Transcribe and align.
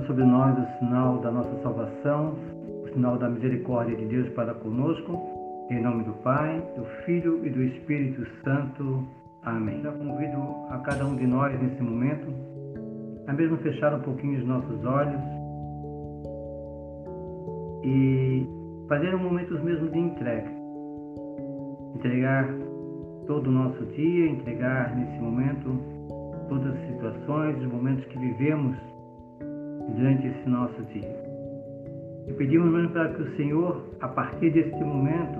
Traçando 0.00 0.06
sobre 0.06 0.24
nós 0.24 0.56
o 0.58 0.78
sinal 0.78 1.18
da 1.18 1.30
nossa 1.30 1.62
salvação, 1.62 2.34
o 2.84 2.88
sinal 2.92 3.18
da 3.18 3.28
misericórdia 3.28 3.96
de 3.96 4.06
Deus 4.06 4.28
para 4.30 4.54
conosco, 4.54 5.18
em 5.70 5.82
nome 5.82 6.04
do 6.04 6.12
Pai, 6.22 6.62
do 6.76 6.84
Filho 7.04 7.44
e 7.44 7.50
do 7.50 7.62
Espírito 7.62 8.26
Santo. 8.44 9.06
Amém. 9.42 9.80
Já 9.82 9.92
convido 9.92 10.38
a 10.70 10.78
cada 10.78 11.04
um 11.06 11.16
de 11.16 11.26
nós 11.26 11.58
nesse 11.60 11.82
momento 11.82 12.26
a 13.26 13.32
mesmo 13.32 13.56
fechar 13.58 13.94
um 13.94 14.00
pouquinho 14.00 14.38
os 14.38 14.46
nossos 14.46 14.84
olhos 14.84 15.20
e 17.84 18.46
fazer 18.88 19.14
um 19.14 19.18
momento 19.18 19.54
mesmo 19.62 19.88
de 19.88 19.98
entrega. 19.98 20.50
Entregar 21.94 22.48
todo 23.26 23.48
o 23.48 23.52
nosso 23.52 23.84
dia, 23.86 24.26
entregar 24.30 24.96
nesse 24.96 25.18
momento 25.20 25.78
todas 26.48 26.74
as 26.74 26.86
situações, 26.88 27.56
os 27.58 27.72
momentos 27.72 28.04
que 28.06 28.18
vivemos 28.18 28.89
durante 29.88 30.26
esse 30.26 30.48
nosso 30.48 30.82
dia. 30.92 31.30
E 32.28 32.32
pedimos 32.32 32.70
mesmo 32.70 32.90
para 32.90 33.08
que 33.08 33.22
o 33.22 33.36
Senhor, 33.36 33.84
a 34.00 34.08
partir 34.08 34.50
deste 34.50 34.82
momento, 34.84 35.38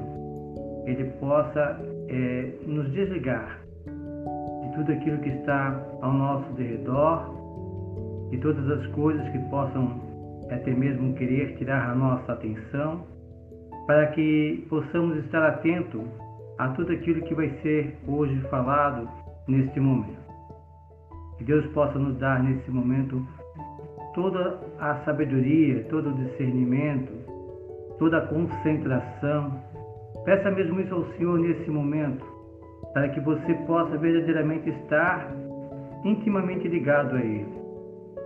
Ele 0.87 1.05
possa 1.21 1.81
é, 2.09 2.53
nos 2.67 2.91
desligar 2.93 3.61
de 3.85 4.77
tudo 4.77 4.93
aquilo 4.93 5.19
que 5.19 5.29
está 5.29 5.81
ao 6.03 6.13
nosso 6.13 6.53
redor, 6.55 8.29
de 8.31 8.39
todas 8.39 8.69
as 8.71 8.87
coisas 8.89 9.29
que 9.31 9.39
possam 9.51 10.01
até 10.51 10.73
mesmo 10.73 11.15
querer 11.15 11.57
tirar 11.57 11.91
a 11.91 11.95
nossa 11.95 12.33
atenção, 12.33 13.05
para 13.87 14.09
que 14.09 14.67
possamos 14.69 15.17
estar 15.25 15.47
atentos 15.47 16.03
a 16.59 16.69
tudo 16.71 16.93
aquilo 16.93 17.23
que 17.23 17.35
vai 17.35 17.51
ser 17.63 17.97
hoje 18.07 18.39
falado 18.51 19.09
neste 19.47 19.81
momento. 19.81 20.21
Que 21.39 21.45
Deus 21.45 21.65
possa 21.73 21.99
nos 21.99 22.19
dar 22.19 22.43
nesse 22.43 22.71
momento 22.71 23.27
toda 24.15 24.59
a 24.79 24.97
sabedoria, 25.05 25.85
todo 25.91 26.11
o 26.11 26.15
discernimento, 26.15 27.13
toda 27.99 28.19
a 28.19 28.27
concentração. 28.27 29.61
Peça 30.25 30.51
mesmo 30.51 30.81
isso 30.81 30.95
ao 30.95 31.05
Senhor 31.13 31.39
nesse 31.39 31.71
momento, 31.71 32.25
para 32.93 33.09
que 33.09 33.21
você 33.21 33.55
possa 33.67 33.97
verdadeiramente 33.97 34.69
estar 34.71 35.33
intimamente 36.05 36.67
ligado 36.69 37.17
a 37.17 37.21
Ele 37.21 37.61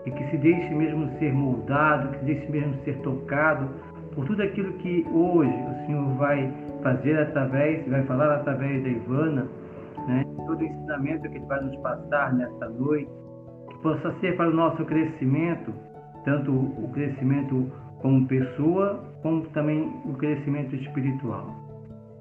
e 0.07 0.11
que 0.11 0.31
se 0.31 0.37
deixe 0.37 0.75
mesmo 0.75 1.09
ser 1.19 1.33
moldado, 1.33 2.09
que 2.09 2.19
se 2.19 2.25
deixe 2.25 2.53
mesmo 2.53 2.75
ser 2.85 2.97
tocado 2.99 3.69
por 4.15 4.27
tudo 4.27 4.43
aquilo 4.43 4.73
que 4.75 5.07
hoje 5.13 5.53
o 5.53 5.87
Senhor 5.87 6.09
vai 6.17 6.53
fazer 6.83 7.19
através, 7.19 7.87
vai 7.89 8.03
falar 8.05 8.37
através 8.37 8.83
da 8.83 8.89
Ivana, 8.89 9.47
né? 10.07 10.25
todo 10.47 10.61
o 10.61 10.65
ensinamento 10.65 11.29
que 11.29 11.39
Ele 11.39 11.47
vai 11.47 11.61
nos 11.63 11.77
passar 11.77 12.35
nesta 12.35 12.69
noite, 12.69 13.11
possa 13.85 14.15
ser 14.15 14.35
para 14.35 14.49
o 14.49 14.55
nosso 14.55 14.83
crescimento, 14.87 15.71
tanto 16.25 16.51
o 16.51 16.91
crescimento 16.95 17.71
como 18.01 18.27
pessoa, 18.27 19.05
como 19.23 19.43
também 19.49 19.93
o 20.07 20.15
crescimento 20.15 20.75
espiritual. 20.75 21.55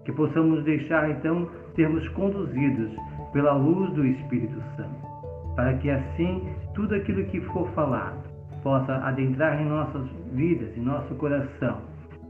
Que 0.03 0.11
possamos 0.11 0.61
deixar 0.65 1.09
então 1.09 1.49
sermos 1.73 2.05
conduzidos 2.09 2.91
pela 3.31 3.53
luz 3.53 3.93
do 3.93 4.05
Espírito 4.05 4.61
Santo, 4.75 5.55
para 5.55 5.73
que 5.75 5.89
assim 5.89 6.53
tudo 6.75 6.95
aquilo 6.95 7.23
que 7.27 7.39
for 7.39 7.69
falado 7.69 8.21
possa 8.61 8.95
adentrar 8.97 9.61
em 9.61 9.65
nossas 9.65 10.05
vidas, 10.33 10.77
em 10.77 10.81
nosso 10.81 11.15
coração, 11.15 11.77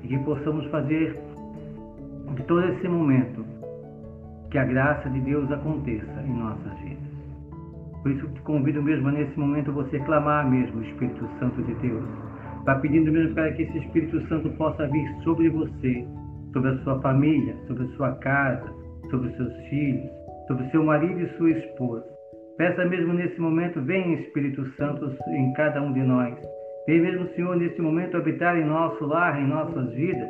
e 0.03 0.09
que 0.09 0.19
possamos 0.19 0.67
fazer 0.67 1.19
de 2.35 2.43
todo 2.43 2.63
esse 2.67 2.87
momento 2.87 3.43
que 4.51 4.59
a 4.59 4.63
graça 4.63 5.09
de 5.09 5.19
Deus 5.21 5.51
aconteça 5.51 6.21
em 6.21 6.33
nossas 6.33 6.77
vidas. 6.77 6.82
Por 8.03 8.11
isso 8.11 8.27
te 8.27 8.41
convido 8.41 8.83
mesmo 8.83 9.09
nesse 9.09 9.39
momento 9.39 9.71
você 9.71 9.97
clamar 10.01 10.49
mesmo 10.49 10.79
o 10.79 10.83
Espírito 10.83 11.27
Santo 11.39 11.63
de 11.63 11.73
Deus, 11.75 12.03
para 12.65 12.79
pedindo 12.79 13.11
mesmo 13.11 13.33
para 13.33 13.51
que 13.53 13.63
esse 13.63 13.77
Espírito 13.79 14.21
Santo 14.27 14.49
possa 14.51 14.85
vir 14.87 15.09
sobre 15.23 15.49
você, 15.49 16.05
sobre 16.53 16.69
a 16.69 16.77
sua 16.83 17.01
família, 17.01 17.55
sobre 17.65 17.83
a 17.83 17.87
sua 17.95 18.11
casa, 18.17 18.71
sobre 19.09 19.29
os 19.29 19.35
seus 19.37 19.55
filhos, 19.69 20.11
sobre 20.47 20.65
o 20.65 20.71
seu 20.71 20.83
marido 20.83 21.19
e 21.19 21.37
sua 21.37 21.49
esposa 21.49 22.13
Peça 22.57 22.85
mesmo 22.85 23.13
nesse 23.13 23.41
momento, 23.41 23.81
vem 23.81 24.13
Espírito 24.13 24.63
Santo 24.75 25.11
em 25.29 25.51
cada 25.53 25.81
um 25.81 25.91
de 25.91 26.03
nós. 26.03 26.35
Vem 26.85 27.01
mesmo, 27.01 27.27
Senhor, 27.29 27.55
nesse 27.55 27.81
momento 27.81 28.15
habitar 28.15 28.55
em 28.59 28.63
nosso 28.63 29.03
lar, 29.07 29.41
em 29.41 29.47
nossas 29.47 29.91
vidas. 29.93 30.29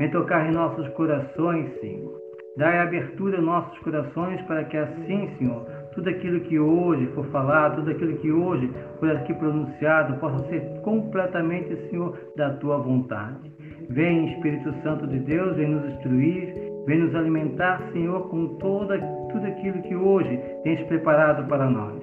Vem 0.00 0.10
tocar 0.10 0.48
em 0.48 0.52
nossos 0.52 0.88
corações, 0.94 1.70
Senhor. 1.80 2.12
Dai 2.56 2.80
abertura 2.80 3.36
aos 3.36 3.46
nossos 3.46 3.78
corações 3.80 4.40
para 4.42 4.64
que 4.64 4.76
assim, 4.76 5.30
Senhor, 5.38 5.64
tudo 5.94 6.08
aquilo 6.08 6.40
que 6.40 6.58
hoje 6.58 7.06
for 7.14 7.24
falado, 7.26 7.76
tudo 7.76 7.90
aquilo 7.90 8.16
que 8.18 8.30
hoje 8.30 8.70
for 8.98 9.10
aqui 9.10 9.34
pronunciado, 9.34 10.18
possa 10.18 10.44
ser 10.48 10.60
completamente, 10.82 11.76
Senhor, 11.88 12.16
da 12.36 12.50
tua 12.54 12.78
vontade. 12.78 13.50
Vem, 13.88 14.32
Espírito 14.34 14.72
Santo 14.82 15.06
de 15.06 15.18
Deus, 15.20 15.56
vem 15.56 15.68
nos 15.68 15.84
instruir, 15.94 16.54
vem 16.86 17.00
nos 17.00 17.14
alimentar, 17.14 17.82
Senhor, 17.92 18.28
com 18.28 18.46
toda, 18.58 18.98
tudo 19.32 19.46
aquilo 19.46 19.82
que 19.82 19.96
hoje 19.96 20.40
tens 20.62 20.80
preparado 20.86 21.46
para 21.48 21.68
nós. 21.68 22.00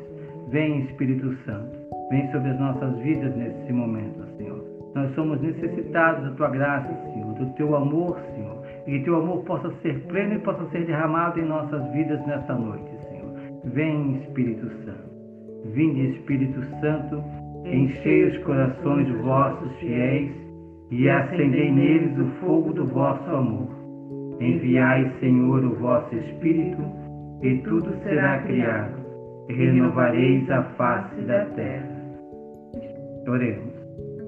Vem, 0.50 0.82
Espírito 0.82 1.34
Santo, 1.46 1.78
vem 2.10 2.30
sobre 2.32 2.50
as 2.50 2.60
nossas 2.60 2.98
vidas 3.00 3.36
nesse 3.36 3.72
momento, 3.72 4.26
Senhor. 4.38 4.64
Nós 4.96 5.14
somos 5.14 5.40
necessitados 5.42 6.24
da 6.24 6.32
tua 6.32 6.50
graça, 6.50 6.92
Senhor, 7.14 7.34
do 7.36 7.46
teu 7.54 7.76
amor, 7.76 8.20
Senhor, 8.34 8.64
e 8.88 8.98
que 8.98 9.06
teu 9.06 9.18
amor 9.18 9.44
possa 9.44 9.72
ser 9.82 10.00
pleno 10.08 10.34
e 10.34 10.40
possa 10.40 10.66
ser 10.72 10.86
derramado 10.86 11.40
em 11.40 11.46
nossas 11.46 11.92
vidas 11.92 12.26
nesta 12.26 12.56
noite. 12.56 12.97
Vem, 13.66 14.18
Espírito 14.24 14.68
Santo. 14.86 15.08
Vinde, 15.74 16.12
Espírito 16.12 16.62
Santo, 16.80 17.24
enchei 17.66 18.26
os 18.26 18.38
corações 18.44 19.10
vossos 19.22 19.72
fiéis 19.80 20.32
e 20.92 21.10
acendei 21.10 21.72
neles 21.72 22.18
o 22.18 22.26
fogo 22.40 22.74
do 22.74 22.86
vosso 22.86 23.30
amor. 23.30 23.68
Enviai, 24.40 25.12
Senhor, 25.20 25.64
o 25.66 25.76
vosso 25.76 26.16
Espírito, 26.16 26.82
e 27.42 27.58
tudo 27.60 27.92
será 28.04 28.40
criado, 28.44 28.96
renovareis 29.50 30.50
a 30.50 30.64
face 30.64 31.22
da 31.22 31.46
terra. 31.46 31.98
Oremos. 33.28 33.74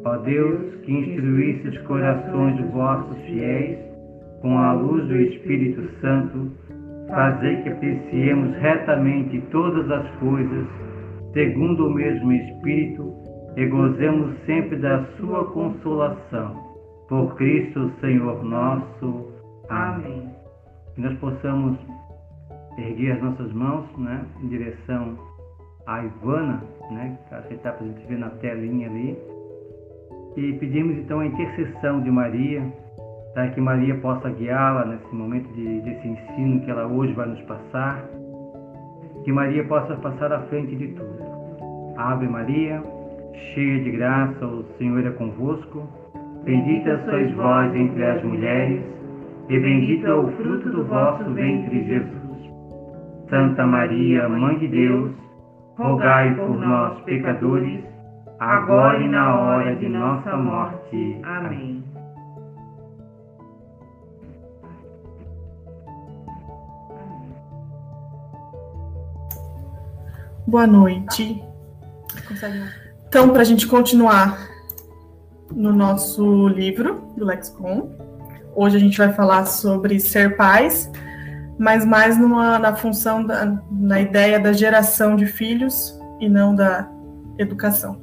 Ó 0.06 0.18
Deus, 0.18 0.76
que 0.82 0.92
instruísse 0.92 1.68
os 1.68 1.78
corações 1.80 2.60
vossos 2.72 3.18
fiéis 3.26 3.78
com 4.42 4.58
a 4.58 4.74
luz 4.74 5.08
do 5.08 5.16
Espírito 5.18 5.84
Santo, 6.00 6.52
fazei 7.10 7.58
que 7.64 7.70
apreciemos 7.70 8.56
retamente 8.58 9.42
todas 9.52 9.90
as 9.92 10.10
coisas, 10.18 10.68
segundo 11.34 11.88
o 11.88 11.94
mesmo 11.94 12.32
Espírito, 12.32 13.14
e 13.56 13.66
gozemos 13.66 14.36
sempre 14.46 14.78
da 14.78 15.04
sua 15.18 15.46
consolação. 15.52 16.56
Por 17.08 17.36
Cristo, 17.36 17.92
Senhor 18.00 18.44
nosso. 18.44 19.34
Amém. 19.70 20.30
Que 20.96 21.02
nós 21.02 21.18
possamos 21.18 21.78
erguer 22.78 23.14
as 23.14 23.24
nossas 23.24 23.52
mãos 23.52 23.86
né, 23.98 24.24
em 24.42 24.48
direção 24.48 25.18
à 25.86 26.04
Ivana, 26.04 26.64
né, 26.92 27.18
que 27.48 27.56
está 27.56 27.72
para 27.72 27.86
a 27.86 27.88
gente 27.88 28.06
ver 28.08 28.20
na 28.20 28.30
telinha 28.30 28.88
ali. 28.88 29.18
E 30.38 30.54
pedimos 30.54 30.98
então 30.98 31.20
a 31.20 31.26
intercessão 31.26 32.02
de 32.02 32.12
Maria, 32.12 32.62
para 33.34 33.48
que 33.50 33.62
Maria 33.62 33.96
possa 33.96 34.30
guiá-la 34.30 34.86
nesse 34.86 35.16
momento 35.16 35.48
de, 35.54 35.82
desse 35.82 36.08
ensino 36.08 36.62
que 36.62 36.72
ela 36.72 36.88
hoje 36.88 37.14
vai 37.14 37.28
nos 37.28 37.42
passar. 37.42 38.04
Que 39.24 39.32
Maria 39.32 39.64
possa 39.66 39.96
passar 39.98 40.32
à 40.32 40.40
frente 40.44 40.76
de 40.76 40.88
tudo. 40.90 41.30
Ave 41.98 42.28
Maria, 42.28 42.82
cheia 43.54 43.84
de 43.84 43.92
graça, 43.92 44.46
o 44.46 44.64
Senhor 44.78 45.06
é 45.06 45.12
convosco. 45.12 45.88
Bendita 46.44 47.04
sois 47.06 47.32
vós 47.34 47.76
entre 47.76 48.04
as 48.06 48.24
mulheres 48.24 48.82
e 49.50 49.60
bendito 49.60 50.06
é 50.06 50.14
o 50.14 50.28
fruto 50.34 50.70
do 50.70 50.84
vosso 50.86 51.24
ventre, 51.32 51.84
Jesus. 51.84 52.14
Santa 53.30 53.66
Maria, 53.66 54.30
Mãe 54.30 54.60
de 54.60 54.68
Deus, 54.68 55.12
rogai 55.76 56.36
por 56.36 56.56
nós, 56.56 57.02
pecadores, 57.02 57.84
agora 58.40 59.00
e 59.00 59.08
na 59.08 59.36
hora 59.40 59.76
de 59.76 59.90
nossa 59.90 60.38
morte. 60.38 61.20
Amém. 61.24 61.79
Boa 70.48 70.68
noite. 70.68 71.44
Então, 73.08 73.30
para 73.30 73.42
a 73.42 73.46
gente 73.46 73.68
continuar 73.68 74.48
no 75.52 75.74
nosso 75.74 76.48
livro 76.48 77.14
do 77.18 77.26
Lexicon, 77.26 77.90
Hoje 78.56 78.78
a 78.78 78.80
gente 78.80 78.98
vai 78.98 79.14
falar 79.14 79.46
sobre 79.46 80.00
ser 80.00 80.36
pais, 80.36 80.92
mas 81.58 81.86
mais 81.86 82.18
numa, 82.18 82.58
na 82.60 82.76
função, 82.76 83.26
da, 83.26 83.58
na 83.72 84.02
ideia 84.02 84.40
da 84.40 84.52
geração 84.52 85.16
de 85.16 85.26
filhos 85.26 85.98
e 86.20 86.28
não 86.28 86.56
da 86.56 86.90
educação. 87.38 88.02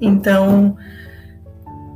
Então, 0.00 0.76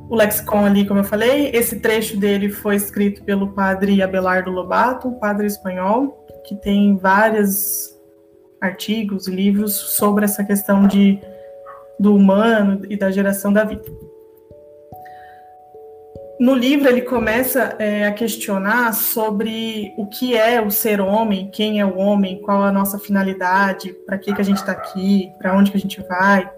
o 0.09 0.17
lexicon 0.17 0.65
ali, 0.65 0.87
como 0.87 1.01
eu 1.01 1.05
falei, 1.05 1.51
esse 1.55 1.79
trecho 1.81 2.17
dele 2.17 2.51
foi 2.51 2.77
escrito 2.77 3.23
pelo 3.23 3.49
padre 3.49 4.03
Abelardo 4.03 4.51
Lobato, 4.51 5.09
um 5.09 5.19
padre 5.19 5.47
espanhol, 5.47 6.27
que 6.47 6.57
tem 6.57 6.97
várias 6.97 7.97
artigos 8.61 9.27
livros 9.27 9.75
sobre 9.75 10.25
essa 10.25 10.45
questão 10.45 10.87
de, 10.87 11.19
do 11.99 12.15
humano 12.15 12.83
e 12.89 12.97
da 12.97 13.11
geração 13.11 13.53
da 13.53 13.65
vida. 13.65 13.85
No 16.41 16.55
livro, 16.55 16.89
ele 16.89 17.03
começa 17.03 17.75
é, 17.81 18.07
a 18.07 18.13
questionar 18.13 18.95
sobre 18.95 19.93
o 19.99 20.07
que 20.07 20.37
é 20.37 20.63
o 20.63 20.71
ser 20.71 21.01
homem, 21.01 21.51
quem 21.51 21.81
é 21.81 21.85
o 21.85 21.97
homem, 21.97 22.41
qual 22.41 22.63
a 22.63 22.71
nossa 22.71 22.97
finalidade, 22.97 23.93
para 24.07 24.17
que, 24.17 24.33
que 24.33 24.41
a 24.41 24.45
gente 24.45 24.59
está 24.59 24.71
aqui, 24.71 25.33
para 25.37 25.57
onde 25.57 25.73
que 25.73 25.77
a 25.77 25.81
gente 25.81 26.01
vai. 26.03 26.49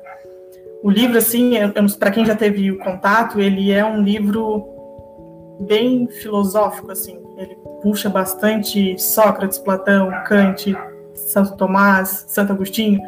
O 0.82 0.90
livro, 0.90 1.16
assim, 1.16 1.56
é, 1.56 1.66
para 1.98 2.10
quem 2.10 2.26
já 2.26 2.36
teve 2.36 2.70
o 2.70 2.78
contato, 2.78 3.40
ele 3.40 3.72
é 3.72 3.82
um 3.82 4.02
livro 4.02 4.68
bem 5.60 6.06
filosófico, 6.08 6.92
assim. 6.92 7.18
Ele 7.38 7.56
puxa 7.82 8.10
bastante 8.10 8.98
Sócrates, 8.98 9.58
Platão, 9.58 10.10
Kant, 10.26 10.76
Santo 11.28 11.56
Tomás, 11.56 12.24
Santo 12.28 12.52
Agostinho. 12.52 13.00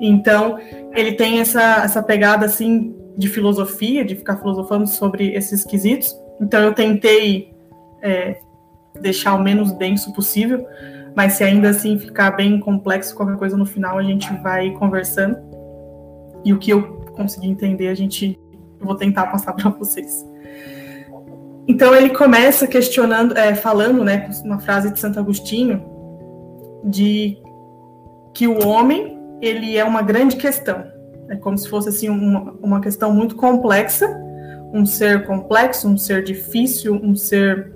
Então, 0.00 0.58
ele 0.94 1.12
tem 1.12 1.40
essa, 1.40 1.84
essa 1.84 2.02
pegada, 2.02 2.46
assim, 2.46 2.94
de 3.16 3.28
filosofia, 3.28 4.04
de 4.04 4.16
ficar 4.16 4.36
filosofando 4.38 4.86
sobre 4.86 5.34
esses 5.34 5.64
quesitos. 5.64 6.16
Então 6.40 6.60
eu 6.60 6.72
tentei 6.72 7.54
é, 8.02 8.40
deixar 9.00 9.34
o 9.34 9.42
menos 9.42 9.72
denso 9.72 10.12
possível, 10.12 10.66
mas 11.14 11.34
se 11.34 11.44
ainda 11.44 11.68
assim 11.68 11.98
ficar 11.98 12.30
bem 12.32 12.58
complexo, 12.58 13.14
qualquer 13.14 13.36
coisa 13.36 13.56
no 13.56 13.66
final 13.66 13.98
a 13.98 14.02
gente 14.02 14.32
vai 14.42 14.70
conversando. 14.70 15.36
E 16.44 16.52
o 16.52 16.58
que 16.58 16.70
eu 16.70 17.00
consegui 17.12 17.48
entender, 17.48 17.88
a 17.88 17.94
gente 17.94 18.38
eu 18.80 18.86
vou 18.86 18.94
tentar 18.94 19.26
passar 19.26 19.52
para 19.54 19.68
vocês. 19.70 20.26
Então 21.68 21.94
ele 21.94 22.10
começa 22.10 22.66
questionando, 22.66 23.36
é, 23.36 23.54
falando, 23.54 24.02
né, 24.02 24.30
uma 24.44 24.58
frase 24.58 24.90
de 24.90 24.98
Santo 24.98 25.20
Agostinho, 25.20 25.84
de 26.84 27.36
que 28.34 28.46
o 28.46 28.66
homem 28.66 29.18
ele 29.40 29.76
é 29.76 29.84
uma 29.84 30.02
grande 30.02 30.36
questão. 30.36 30.84
É 31.28 31.36
como 31.36 31.56
se 31.56 31.68
fosse 31.68 31.88
assim 31.88 32.08
uma, 32.08 32.52
uma 32.60 32.80
questão 32.80 33.12
muito 33.12 33.36
complexa, 33.36 34.08
um 34.72 34.84
ser 34.84 35.26
complexo, 35.26 35.88
um 35.88 35.96
ser 35.96 36.22
difícil, 36.22 36.94
um 36.94 37.14
ser 37.14 37.72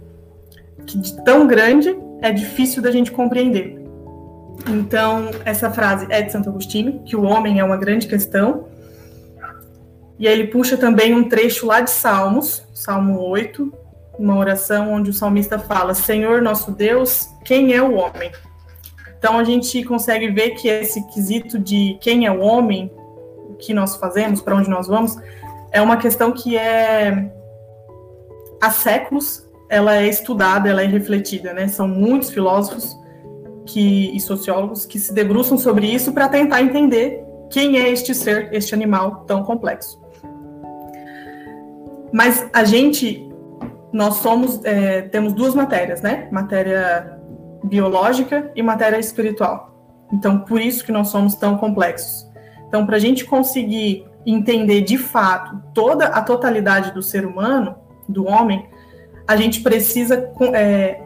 que 0.86 0.98
de 0.98 1.22
tão 1.24 1.46
grande 1.46 1.96
é 2.20 2.30
difícil 2.32 2.82
da 2.82 2.90
gente 2.90 3.10
compreender. 3.10 3.82
Então, 4.68 5.30
essa 5.44 5.70
frase 5.70 6.06
é 6.10 6.22
de 6.22 6.32
Santo 6.32 6.48
Agostinho, 6.48 7.02
que 7.04 7.16
o 7.16 7.22
homem 7.22 7.58
é 7.58 7.64
uma 7.64 7.76
grande 7.76 8.06
questão. 8.06 8.68
E 10.18 10.28
aí 10.28 10.32
ele 10.32 10.48
puxa 10.48 10.76
também 10.76 11.14
um 11.14 11.28
trecho 11.28 11.66
lá 11.66 11.80
de 11.80 11.90
Salmos, 11.90 12.62
Salmo 12.72 13.20
8, 13.20 13.72
uma 14.18 14.36
oração 14.36 14.92
onde 14.92 15.10
o 15.10 15.12
salmista 15.12 15.58
fala: 15.58 15.92
Senhor 15.92 16.40
nosso 16.40 16.70
Deus, 16.70 17.28
quem 17.44 17.74
é 17.74 17.82
o 17.82 17.94
homem? 17.94 18.30
Então 19.24 19.38
a 19.38 19.44
gente 19.44 19.82
consegue 19.84 20.28
ver 20.28 20.50
que 20.50 20.68
esse 20.68 21.02
quesito 21.06 21.58
de 21.58 21.96
quem 22.02 22.26
é 22.26 22.30
o 22.30 22.40
homem 22.40 22.90
o 23.48 23.54
que 23.54 23.72
nós 23.72 23.96
fazemos, 23.96 24.42
para 24.42 24.54
onde 24.54 24.68
nós 24.68 24.86
vamos, 24.86 25.16
é 25.72 25.80
uma 25.80 25.96
questão 25.96 26.30
que 26.30 26.58
é 26.58 27.32
há 28.60 28.70
séculos 28.70 29.48
ela 29.70 29.96
é 29.96 30.06
estudada, 30.06 30.68
ela 30.68 30.82
é 30.82 30.86
refletida, 30.86 31.54
né? 31.54 31.68
São 31.68 31.88
muitos 31.88 32.28
filósofos 32.28 32.94
que, 33.64 34.14
e 34.14 34.20
sociólogos 34.20 34.84
que 34.84 34.98
se 34.98 35.14
debruçam 35.14 35.56
sobre 35.56 35.86
isso 35.86 36.12
para 36.12 36.28
tentar 36.28 36.60
entender 36.60 37.24
quem 37.50 37.78
é 37.78 37.88
este 37.88 38.14
ser, 38.14 38.52
este 38.52 38.74
animal 38.74 39.24
tão 39.26 39.42
complexo. 39.42 39.98
Mas 42.12 42.46
a 42.52 42.62
gente, 42.62 43.26
nós 43.90 44.16
somos, 44.16 44.62
é, 44.64 45.00
temos 45.00 45.32
duas 45.32 45.54
matérias, 45.54 46.02
né? 46.02 46.28
Matéria 46.30 47.23
biológica 47.64 48.52
e 48.54 48.62
matéria 48.62 48.98
espiritual. 48.98 49.74
Então, 50.12 50.40
por 50.40 50.60
isso 50.60 50.84
que 50.84 50.92
nós 50.92 51.08
somos 51.08 51.34
tão 51.34 51.56
complexos. 51.56 52.30
Então, 52.68 52.86
para 52.86 52.96
a 52.96 53.00
gente 53.00 53.24
conseguir 53.24 54.06
entender 54.26 54.82
de 54.82 54.96
fato 54.96 55.60
toda 55.72 56.06
a 56.06 56.22
totalidade 56.22 56.92
do 56.92 57.02
ser 57.02 57.26
humano, 57.26 57.74
do 58.08 58.26
homem, 58.26 58.68
a 59.26 59.36
gente 59.36 59.60
precisa 59.62 60.30
é, 60.54 61.02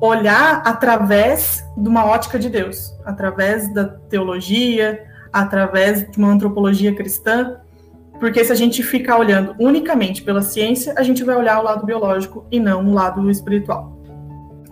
olhar 0.00 0.62
através 0.64 1.66
de 1.76 1.88
uma 1.88 2.04
ótica 2.04 2.38
de 2.38 2.50
Deus, 2.50 2.94
através 3.04 3.72
da 3.72 3.84
teologia, 3.84 5.04
através 5.32 6.08
de 6.10 6.18
uma 6.18 6.28
antropologia 6.28 6.94
cristã, 6.94 7.58
porque 8.18 8.44
se 8.44 8.52
a 8.52 8.54
gente 8.54 8.82
ficar 8.82 9.18
olhando 9.18 9.54
unicamente 9.58 10.22
pela 10.22 10.40
ciência, 10.40 10.94
a 10.96 11.02
gente 11.02 11.22
vai 11.22 11.36
olhar 11.36 11.60
o 11.60 11.62
lado 11.62 11.84
biológico 11.84 12.46
e 12.50 12.58
não 12.58 12.86
o 12.86 12.94
lado 12.94 13.30
espiritual. 13.30 13.95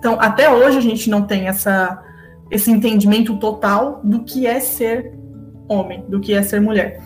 Então, 0.04 0.20
até 0.20 0.52
hoje 0.52 0.76
a 0.76 0.82
gente 0.82 1.08
não 1.08 1.22
tem 1.22 1.48
essa, 1.48 2.04
esse 2.50 2.70
entendimento 2.70 3.38
total 3.38 4.02
do 4.04 4.22
que 4.22 4.46
é 4.46 4.60
ser 4.60 5.14
homem, 5.66 6.04
do 6.06 6.20
que 6.20 6.34
é 6.34 6.42
ser 6.42 6.60
mulher. 6.60 7.00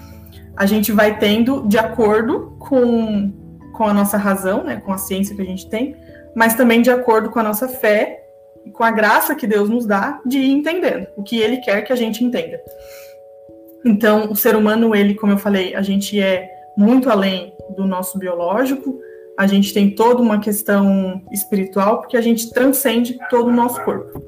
A 0.56 0.67
gente 0.67 0.91
vai 0.91 1.17
tendo 1.17 1.65
de 1.69 1.79
acordo 1.79 2.56
com, 2.59 3.33
com 3.73 3.85
a 3.85 3.95
nossa 3.95 4.17
razão, 4.17 4.65
né, 4.65 4.83
com 4.85 4.93
a 4.93 4.99
ciência 4.99 5.37
que 5.37 5.41
a 5.41 5.45
gente 5.45 5.71
tem, 5.71 5.95
mas 6.35 6.56
também 6.56 6.83
de 6.83 6.91
acordo 6.91 7.31
com 7.31 7.39
a 7.39 7.43
nossa 7.45 7.69
fé 7.69 8.21
e 8.67 8.73
com 8.73 8.83
a 8.83 8.91
graça 8.91 9.37
que 9.37 9.47
Deus 9.47 9.71
nos 9.71 9.87
dá 9.87 10.21
de 10.27 10.39
ir 10.41 10.51
entendendo 10.51 11.06
o 11.17 11.23
que 11.23 11.39
Ele 11.39 11.59
quer 11.59 11.83
que 11.83 11.93
a 11.93 11.97
gente 11.97 12.25
entenda. 12.25 12.61
Então, 13.85 14.29
o 14.29 14.35
ser 14.35 14.56
humano, 14.56 14.93
ele, 14.93 15.15
como 15.15 15.35
eu 15.35 15.39
falei, 15.39 15.73
a 15.73 15.83
gente 15.83 16.21
é 16.21 16.51
muito 16.77 17.09
além 17.09 17.55
do 17.77 17.87
nosso 17.87 18.19
biológico, 18.19 18.99
a 19.38 19.46
gente 19.46 19.73
tem 19.73 19.88
toda 19.94 20.20
uma 20.20 20.40
questão 20.40 21.23
espiritual, 21.31 21.99
porque 21.99 22.17
a 22.17 22.20
gente 22.20 22.50
transcende 22.50 23.17
todo 23.31 23.50
o 23.50 23.52
nosso 23.52 23.81
corpo. 23.85 24.20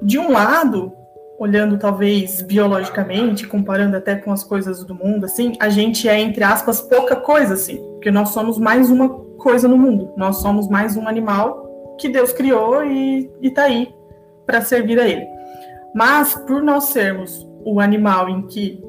De 0.00 0.20
um 0.20 0.30
lado, 0.30 0.92
olhando 1.36 1.76
talvez 1.76 2.42
biologicamente, 2.42 3.48
comparando 3.48 3.96
até 3.96 4.14
com 4.14 4.30
as 4.30 4.44
coisas 4.44 4.84
do 4.84 4.94
mundo, 4.94 5.24
assim, 5.24 5.54
a 5.58 5.68
gente 5.68 6.08
é, 6.08 6.20
entre 6.20 6.44
aspas, 6.44 6.80
pouca 6.80 7.16
coisa, 7.16 7.54
assim, 7.54 7.78
porque 7.94 8.08
nós 8.12 8.28
somos 8.28 8.56
mais 8.56 8.88
uma 8.88 9.08
coisa 9.08 9.66
no 9.66 9.76
mundo, 9.76 10.12
nós 10.16 10.36
somos 10.36 10.68
mais 10.68 10.96
um 10.96 11.08
animal 11.08 11.96
que 11.98 12.08
Deus 12.08 12.32
criou 12.32 12.84
e, 12.84 13.28
está 13.42 13.64
aí 13.64 13.92
para 14.46 14.60
servir 14.60 15.00
a 15.00 15.08
Ele. 15.08 15.26
Mas, 15.92 16.36
por 16.46 16.62
nós 16.62 16.84
sermos 16.84 17.44
o 17.64 17.80
animal 17.80 18.28
em 18.28 18.46
que 18.46 18.80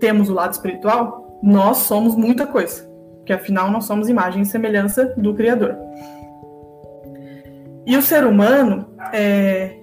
temos 0.00 0.28
o 0.28 0.34
lado 0.34 0.52
espiritual, 0.52 1.38
nós 1.40 1.76
somos 1.78 2.16
muita 2.16 2.44
coisa, 2.44 2.89
porque 3.30 3.32
afinal 3.32 3.70
nós 3.70 3.84
somos 3.84 4.08
imagem 4.08 4.42
e 4.42 4.46
semelhança 4.46 5.14
do 5.16 5.34
Criador. 5.34 5.76
E 7.86 7.96
o 7.96 8.02
ser 8.02 8.24
humano, 8.24 8.88
é, 9.12 9.76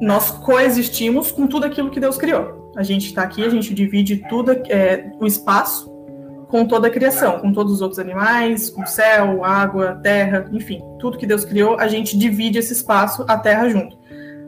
nós 0.00 0.30
coexistimos 0.30 1.30
com 1.30 1.46
tudo 1.46 1.66
aquilo 1.66 1.90
que 1.90 2.00
Deus 2.00 2.16
criou. 2.16 2.72
A 2.74 2.82
gente 2.82 3.06
está 3.06 3.22
aqui, 3.22 3.44
a 3.44 3.50
gente 3.50 3.74
divide 3.74 4.24
tudo 4.28 4.52
é, 4.68 5.10
o 5.20 5.26
espaço 5.26 5.92
com 6.48 6.64
toda 6.64 6.88
a 6.88 6.90
criação, 6.90 7.38
com 7.38 7.52
todos 7.52 7.74
os 7.74 7.82
outros 7.82 7.98
animais, 7.98 8.70
com 8.70 8.86
céu, 8.86 9.44
água, 9.44 10.00
terra, 10.02 10.48
enfim, 10.50 10.80
tudo 10.98 11.18
que 11.18 11.26
Deus 11.26 11.44
criou, 11.44 11.78
a 11.78 11.86
gente 11.86 12.16
divide 12.16 12.58
esse 12.58 12.72
espaço, 12.72 13.26
a 13.28 13.36
terra 13.36 13.68
junto. 13.68 13.98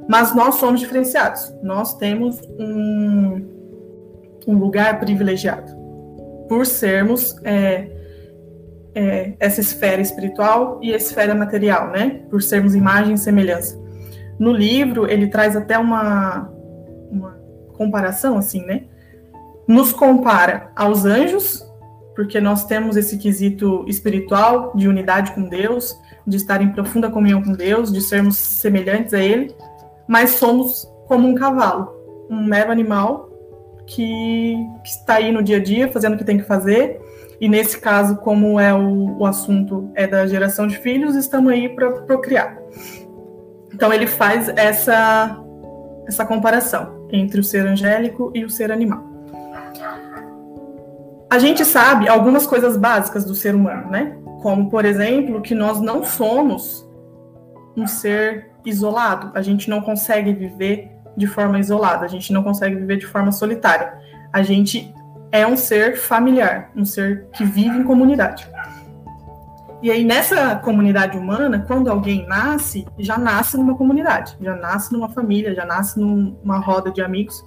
Mas 0.08 0.34
nós 0.34 0.54
somos 0.54 0.80
diferenciados. 0.80 1.52
Nós 1.62 1.94
temos 1.98 2.40
um, 2.58 3.46
um 4.46 4.54
lugar 4.56 4.98
privilegiado 4.98 5.79
por 6.50 6.66
sermos 6.66 7.36
é, 7.44 7.88
é, 8.92 9.34
essa 9.38 9.60
esfera 9.60 10.02
espiritual 10.02 10.80
e 10.82 10.92
a 10.92 10.96
esfera 10.96 11.32
material, 11.32 11.92
né? 11.92 12.22
Por 12.28 12.42
sermos 12.42 12.74
imagem 12.74 13.14
e 13.14 13.18
semelhança. 13.18 13.80
No 14.36 14.50
livro, 14.50 15.08
ele 15.08 15.28
traz 15.28 15.54
até 15.54 15.78
uma, 15.78 16.50
uma 17.08 17.38
comparação, 17.74 18.36
assim, 18.36 18.66
né? 18.66 18.82
Nos 19.68 19.92
compara 19.92 20.72
aos 20.74 21.04
anjos, 21.04 21.64
porque 22.16 22.40
nós 22.40 22.64
temos 22.64 22.96
esse 22.96 23.16
quesito 23.16 23.84
espiritual 23.86 24.72
de 24.74 24.88
unidade 24.88 25.30
com 25.30 25.48
Deus, 25.48 25.96
de 26.26 26.36
estar 26.36 26.60
em 26.60 26.72
profunda 26.72 27.08
comunhão 27.08 27.44
com 27.44 27.52
Deus, 27.52 27.92
de 27.92 28.00
sermos 28.00 28.36
semelhantes 28.36 29.14
a 29.14 29.20
Ele, 29.20 29.54
mas 30.08 30.30
somos 30.30 30.84
como 31.06 31.28
um 31.28 31.34
cavalo, 31.36 31.92
um 32.28 32.42
mero 32.42 32.72
animal 32.72 33.29
que, 33.90 34.54
está 34.84 35.14
aí 35.14 35.32
no 35.32 35.42
dia 35.42 35.56
a 35.56 35.62
dia 35.62 35.90
fazendo 35.90 36.14
o 36.14 36.16
que 36.18 36.24
tem 36.24 36.38
que 36.38 36.44
fazer. 36.44 37.00
E 37.40 37.48
nesse 37.48 37.78
caso, 37.78 38.16
como 38.16 38.60
é 38.60 38.72
o, 38.72 39.18
o 39.18 39.26
assunto 39.26 39.90
é 39.94 40.06
da 40.06 40.26
geração 40.26 40.66
de 40.66 40.76
filhos, 40.78 41.16
estamos 41.16 41.52
aí 41.52 41.68
para 41.68 41.90
procriar. 42.02 42.56
Então 43.72 43.92
ele 43.92 44.06
faz 44.06 44.48
essa 44.50 45.38
essa 46.06 46.26
comparação 46.26 47.06
entre 47.10 47.40
o 47.40 47.44
ser 47.44 47.66
angélico 47.66 48.32
e 48.34 48.44
o 48.44 48.50
ser 48.50 48.72
animal. 48.72 49.04
A 51.30 51.38
gente 51.38 51.64
sabe 51.64 52.08
algumas 52.08 52.46
coisas 52.46 52.76
básicas 52.76 53.24
do 53.24 53.34
ser 53.34 53.54
humano, 53.54 53.88
né? 53.90 54.16
Como, 54.42 54.68
por 54.68 54.84
exemplo, 54.84 55.40
que 55.40 55.54
nós 55.54 55.80
não 55.80 56.02
somos 56.02 56.84
um 57.76 57.86
ser 57.86 58.50
isolado. 58.64 59.30
A 59.34 59.40
gente 59.40 59.70
não 59.70 59.80
consegue 59.80 60.32
viver 60.32 60.90
de 61.20 61.26
forma 61.26 61.60
isolada, 61.60 62.04
a 62.04 62.08
gente 62.08 62.32
não 62.32 62.42
consegue 62.42 62.74
viver 62.74 62.96
de 62.96 63.06
forma 63.06 63.30
solitária. 63.30 63.92
A 64.32 64.42
gente 64.42 64.92
é 65.30 65.46
um 65.46 65.56
ser 65.56 65.96
familiar, 65.96 66.70
um 66.74 66.84
ser 66.84 67.26
que 67.34 67.44
vive 67.44 67.76
em 67.76 67.84
comunidade. 67.84 68.48
E 69.82 69.90
aí, 69.90 70.04
nessa 70.04 70.56
comunidade 70.56 71.16
humana, 71.16 71.64
quando 71.66 71.88
alguém 71.88 72.26
nasce, 72.26 72.86
já 72.98 73.16
nasce 73.16 73.56
numa 73.56 73.76
comunidade, 73.76 74.36
já 74.40 74.54
nasce 74.54 74.92
numa 74.92 75.08
família, 75.08 75.54
já 75.54 75.64
nasce 75.64 75.98
numa 75.98 76.58
roda 76.58 76.90
de 76.90 77.00
amigos. 77.02 77.44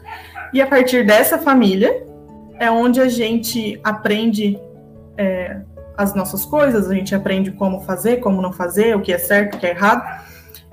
E 0.53 0.62
a 0.62 0.68
partir 0.68 1.06
dessa 1.06 1.38
família 1.38 2.06
é 2.60 2.70
onde 2.72 3.01
a 3.01 3.08
gente 3.08 3.80
aprende 3.84 4.60
é, 5.18 5.62
as 5.98 6.15
nossas 6.15 6.46
coisas, 6.46 6.89
a 6.89 6.94
gente 6.94 7.13
aprende 7.13 7.51
como 7.51 7.82
fazer, 7.82 8.18
como 8.18 8.42
não 8.42 8.51
fazer, 8.51 8.96
o 8.96 9.01
que 9.01 9.13
é 9.13 9.18
certo, 9.18 9.56
o 9.56 9.60
que 9.60 9.68
é 9.68 9.72
errado. 9.72 10.03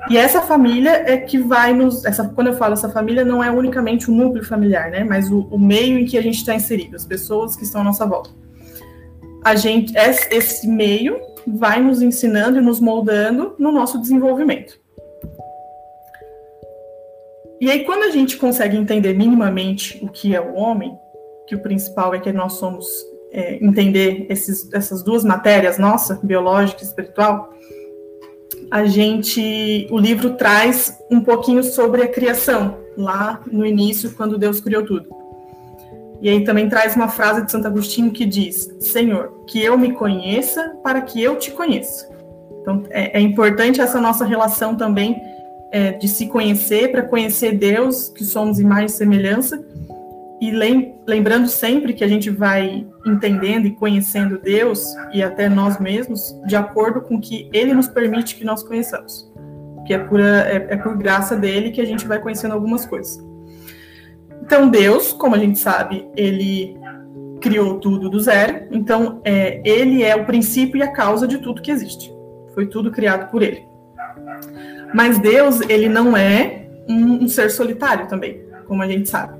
E 0.08 0.16
essa 0.16 0.40
família 0.40 0.90
é 1.06 1.18
que 1.18 1.38
vai 1.38 1.74
nos. 1.74 2.04
Essa, 2.04 2.26
quando 2.28 2.48
eu 2.48 2.54
falo 2.54 2.72
essa 2.72 2.88
família, 2.88 3.24
não 3.24 3.44
é 3.44 3.50
unicamente 3.50 4.10
o 4.10 4.14
núcleo 4.14 4.44
familiar, 4.44 4.90
né? 4.90 5.04
Mas 5.04 5.30
o, 5.30 5.40
o 5.50 5.58
meio 5.58 5.98
em 5.98 6.06
que 6.06 6.16
a 6.16 6.22
gente 6.22 6.36
está 6.36 6.54
inserido, 6.54 6.96
as 6.96 7.04
pessoas 7.04 7.54
que 7.54 7.64
estão 7.64 7.82
à 7.82 7.84
nossa 7.84 8.06
volta. 8.06 8.30
A 9.44 9.54
gente, 9.54 9.94
esse 9.96 10.68
meio 10.68 11.18
vai 11.46 11.80
nos 11.82 12.02
ensinando 12.02 12.58
e 12.58 12.62
nos 12.62 12.80
moldando 12.80 13.54
no 13.58 13.72
nosso 13.72 13.98
desenvolvimento. 13.98 14.78
E 17.60 17.70
aí, 17.70 17.84
quando 17.84 18.04
a 18.04 18.10
gente 18.10 18.38
consegue 18.38 18.76
entender 18.76 19.14
minimamente 19.14 19.98
o 20.02 20.08
que 20.08 20.34
é 20.34 20.40
o 20.40 20.54
homem, 20.54 20.96
que 21.46 21.54
o 21.54 21.60
principal 21.60 22.14
é 22.14 22.18
que 22.18 22.32
nós 22.32 22.54
somos 22.54 22.86
é, 23.32 23.62
entender 23.62 24.26
esses, 24.30 24.72
essas 24.72 25.02
duas 25.02 25.24
matérias, 25.24 25.78
nossa, 25.78 26.18
biológica 26.22 26.82
e 26.82 26.86
espiritual, 26.86 27.52
a 28.70 28.84
gente, 28.84 29.88
o 29.90 29.98
livro 29.98 30.34
traz 30.34 30.98
um 31.10 31.20
pouquinho 31.20 31.62
sobre 31.64 32.02
a 32.02 32.08
criação, 32.08 32.76
lá 32.96 33.40
no 33.50 33.66
início, 33.66 34.12
quando 34.12 34.38
Deus 34.38 34.60
criou 34.60 34.84
tudo. 34.84 35.08
E 36.22 36.28
aí 36.28 36.44
também 36.44 36.68
traz 36.68 36.94
uma 36.94 37.08
frase 37.08 37.44
de 37.44 37.50
Santo 37.50 37.66
Agostinho 37.66 38.10
que 38.10 38.26
diz: 38.26 38.70
Senhor, 38.78 39.44
que 39.46 39.62
eu 39.62 39.76
me 39.76 39.92
conheça 39.92 40.76
para 40.82 41.00
que 41.00 41.20
eu 41.20 41.36
te 41.36 41.50
conheça. 41.50 42.08
Então 42.60 42.84
é, 42.90 43.18
é 43.18 43.20
importante 43.20 43.80
essa 43.80 44.00
nossa 44.00 44.24
relação 44.24 44.76
também 44.76 45.16
é, 45.72 45.92
de 45.92 46.06
se 46.06 46.26
conhecer 46.26 46.92
para 46.92 47.02
conhecer 47.02 47.52
Deus, 47.52 48.08
que 48.08 48.24
somos 48.24 48.60
imagem 48.60 48.86
e 48.86 48.90
semelhança, 48.90 49.64
e 50.40 50.50
lembrando 51.06 51.48
sempre 51.48 51.92
que 51.92 52.02
a 52.02 52.08
gente 52.08 52.30
vai 52.30 52.86
entendendo 53.04 53.66
e 53.66 53.72
conhecendo 53.72 54.38
Deus 54.38 54.86
e 55.12 55.22
até 55.22 55.48
nós 55.50 55.78
mesmos 55.78 56.34
de 56.46 56.56
acordo 56.56 57.02
com 57.02 57.20
que 57.20 57.50
Ele 57.52 57.74
nos 57.74 57.88
permite 57.88 58.36
que 58.36 58.44
nós 58.44 58.62
conheçamos. 58.62 59.30
Que 59.86 59.92
é, 59.92 59.98
pura, 59.98 60.48
é, 60.48 60.66
é 60.70 60.76
por 60.76 60.96
graça 60.96 61.36
dele 61.36 61.70
que 61.70 61.80
a 61.80 61.84
gente 61.84 62.06
vai 62.06 62.18
conhecendo 62.18 62.54
algumas 62.54 62.86
coisas. 62.86 63.22
Então, 64.42 64.68
Deus, 64.68 65.12
como 65.12 65.34
a 65.34 65.38
gente 65.38 65.58
sabe, 65.58 66.08
ele 66.16 66.74
criou 67.40 67.78
tudo 67.78 68.08
do 68.08 68.18
zero. 68.18 68.66
Então, 68.70 69.20
é, 69.24 69.60
ele 69.64 70.02
é 70.02 70.16
o 70.16 70.24
princípio 70.24 70.78
e 70.78 70.82
a 70.82 70.90
causa 70.90 71.26
de 71.28 71.38
tudo 71.38 71.60
que 71.60 71.70
existe. 71.70 72.12
Foi 72.54 72.66
tudo 72.66 72.90
criado 72.90 73.30
por 73.30 73.42
ele. 73.42 73.62
Mas 74.94 75.18
Deus, 75.18 75.60
ele 75.68 75.88
não 75.88 76.16
é 76.16 76.66
um, 76.88 77.24
um 77.24 77.28
ser 77.28 77.50
solitário 77.50 78.08
também, 78.08 78.42
como 78.66 78.82
a 78.82 78.88
gente 78.88 79.08
sabe. 79.08 79.39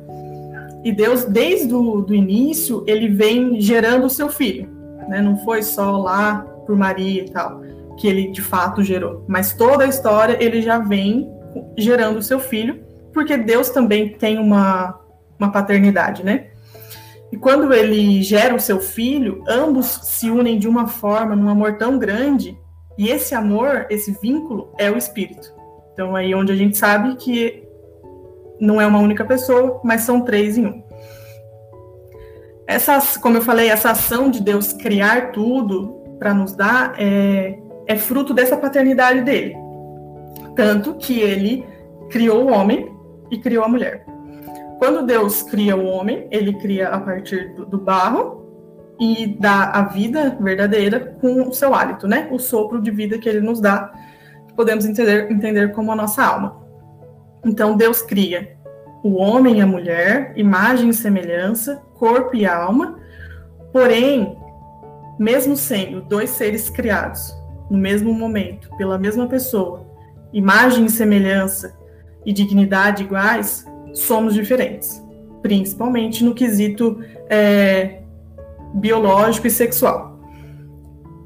E 0.82 0.92
Deus, 0.92 1.25
desde 1.25 1.75
o 1.75 2.06
início, 2.12 2.84
ele 2.87 3.08
vem 3.08 3.60
gerando 3.60 4.06
o 4.06 4.10
seu 4.10 4.28
filho. 4.28 4.68
Né? 5.08 5.20
Não 5.20 5.37
foi 5.38 5.62
só 5.62 5.99
lá 5.99 6.46
por 6.66 6.76
Maria 6.76 7.22
e 7.25 7.30
tal, 7.30 7.60
que 7.99 8.06
ele 8.06 8.30
de 8.30 8.40
fato 8.40 8.82
gerou. 8.82 9.25
Mas 9.28 9.52
toda 9.52 9.84
a 9.84 9.88
história 9.88 10.42
ele 10.42 10.62
já 10.62 10.78
vem 10.78 11.30
gerando 11.76 12.18
o 12.18 12.22
seu 12.22 12.38
filho, 12.38 12.80
porque 13.12 13.37
Deus 13.37 13.70
também 13.70 14.10
tem 14.10 14.38
uma, 14.38 14.99
uma 15.38 15.50
paternidade, 15.50 16.25
né? 16.25 16.46
E 17.32 17.37
quando 17.37 17.72
ele 17.72 18.22
gera 18.22 18.54
o 18.54 18.60
seu 18.60 18.80
filho, 18.80 19.44
ambos 19.49 19.87
se 19.87 20.30
unem 20.30 20.58
de 20.58 20.66
uma 20.66 20.87
forma, 20.87 21.37
num 21.37 21.49
amor 21.49 21.76
tão 21.76 21.99
grande, 21.99 22.58
e 22.99 23.08
esse 23.08 23.34
amor, 23.34 23.87
esse 23.88 24.16
vínculo, 24.20 24.72
é 24.78 24.90
o 24.90 24.96
espírito. 24.96 25.52
Então, 25.92 26.16
aí 26.16 26.34
onde 26.34 26.52
a 26.52 26.56
gente 26.56 26.76
sabe 26.76 27.16
que 27.16 27.62
não 28.61 28.81
é 28.81 28.87
uma 28.87 28.99
única 28.99 29.25
pessoa, 29.25 29.81
mas 29.83 30.02
são 30.02 30.21
três 30.21 30.59
em 30.59 30.67
um. 30.67 30.83
Essa, 32.67 33.00
como 33.21 33.38
eu 33.38 33.43
falei, 33.43 33.69
essa 33.69 33.90
ação 33.90 34.31
de 34.31 34.40
Deus 34.40 34.73
criar 34.73 35.33
tudo 35.33 36.00
para 36.19 36.33
nos 36.33 36.55
dar 36.55 36.95
é, 36.99 37.59
é 37.87 37.97
fruto 37.97 38.33
dessa 38.33 38.57
paternidade 38.57 39.23
dele. 39.23 39.57
Tanto 40.55 40.95
que 40.95 41.19
ele 41.19 41.67
criou 42.11 42.45
o 42.45 42.52
homem 42.52 42.95
e 43.31 43.38
criou 43.38 43.64
a 43.64 43.69
mulher. 43.69 44.05
Quando 44.79 45.05
Deus 45.05 45.43
cria 45.43 45.76
o 45.76 45.85
homem, 45.85 46.29
ele 46.31 46.52
cria 46.55 46.88
a 46.88 47.00
partir 47.00 47.55
do, 47.55 47.67
do 47.67 47.79
barro 47.79 48.40
e 49.00 49.26
dá 49.26 49.71
a 49.71 49.83
vida 49.83 50.37
verdadeira 50.40 51.17
com 51.21 51.49
o 51.49 51.52
seu 51.52 51.75
hálito, 51.75 52.07
né? 52.07 52.29
O 52.31 52.38
sopro 52.38 52.81
de 52.81 52.90
vida 52.90 53.19
que 53.19 53.29
ele 53.29 53.40
nos 53.40 53.61
dá, 53.61 53.93
podemos 54.55 54.85
entender, 54.85 55.31
entender 55.31 55.73
como 55.73 55.90
a 55.90 55.97
nossa 55.97 56.23
alma. 56.23 56.70
Então 57.44 57.76
Deus 57.76 58.02
cria 58.02 58.56
o 59.02 59.16
homem 59.16 59.59
e 59.59 59.61
a 59.61 59.66
mulher, 59.66 60.32
imagem 60.37 60.90
e 60.90 60.94
semelhança, 60.94 61.82
corpo 61.94 62.37
e 62.37 62.44
alma, 62.44 62.99
porém, 63.73 64.37
mesmo 65.18 65.56
sendo 65.56 66.02
dois 66.02 66.30
seres 66.30 66.68
criados 66.68 67.35
no 67.70 67.78
mesmo 67.78 68.12
momento, 68.12 68.68
pela 68.76 68.99
mesma 68.99 69.26
pessoa, 69.26 69.87
imagem 70.32 70.87
e 70.87 70.90
semelhança 70.90 71.78
e 72.26 72.32
dignidade 72.32 73.04
iguais, 73.04 73.64
somos 73.94 74.35
diferentes, 74.35 75.02
principalmente 75.40 76.23
no 76.23 76.35
quesito 76.35 77.00
é, 77.28 78.02
biológico 78.75 79.47
e 79.47 79.50
sexual. 79.50 80.18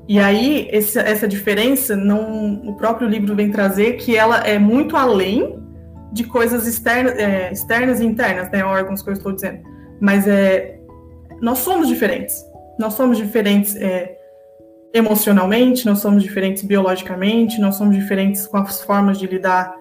E 0.07 0.21
aí, 0.21 0.69
esse, 0.71 0.99
essa 0.99 1.27
diferença, 1.27 1.97
não, 1.97 2.61
o 2.67 2.75
próprio 2.75 3.09
livro 3.09 3.35
vem 3.35 3.51
trazer 3.51 3.95
que 3.95 4.15
ela 4.15 4.39
é 4.41 4.59
muito 4.59 4.97
além 4.97 5.64
de 6.15 6.25
coisas 6.25 6.67
externas, 6.67 7.19
é, 7.19 7.53
externas 7.53 8.01
e 8.01 8.07
internas, 8.07 8.49
né, 8.51 8.65
órgãos 8.65 9.03
que 9.03 9.11
eu 9.11 9.13
estou 9.13 9.33
dizendo. 9.33 9.61
Mas 10.01 10.27
é, 10.29 10.79
nós 11.43 11.59
somos 11.59 11.89
diferentes. 11.89 12.43
Nós 12.79 12.95
somos 12.95 13.19
diferentes 13.19 13.75
é, 13.77 14.17
emocionalmente, 14.93 15.85
nós 15.85 15.99
somos 15.99 16.23
diferentes 16.23 16.63
biologicamente, 16.63 17.61
nós 17.61 17.75
somos 17.75 17.97
diferentes 17.97 18.47
com 18.47 18.57
as 18.59 18.81
formas 18.81 19.19
de 19.19 19.27
lidar 19.27 19.75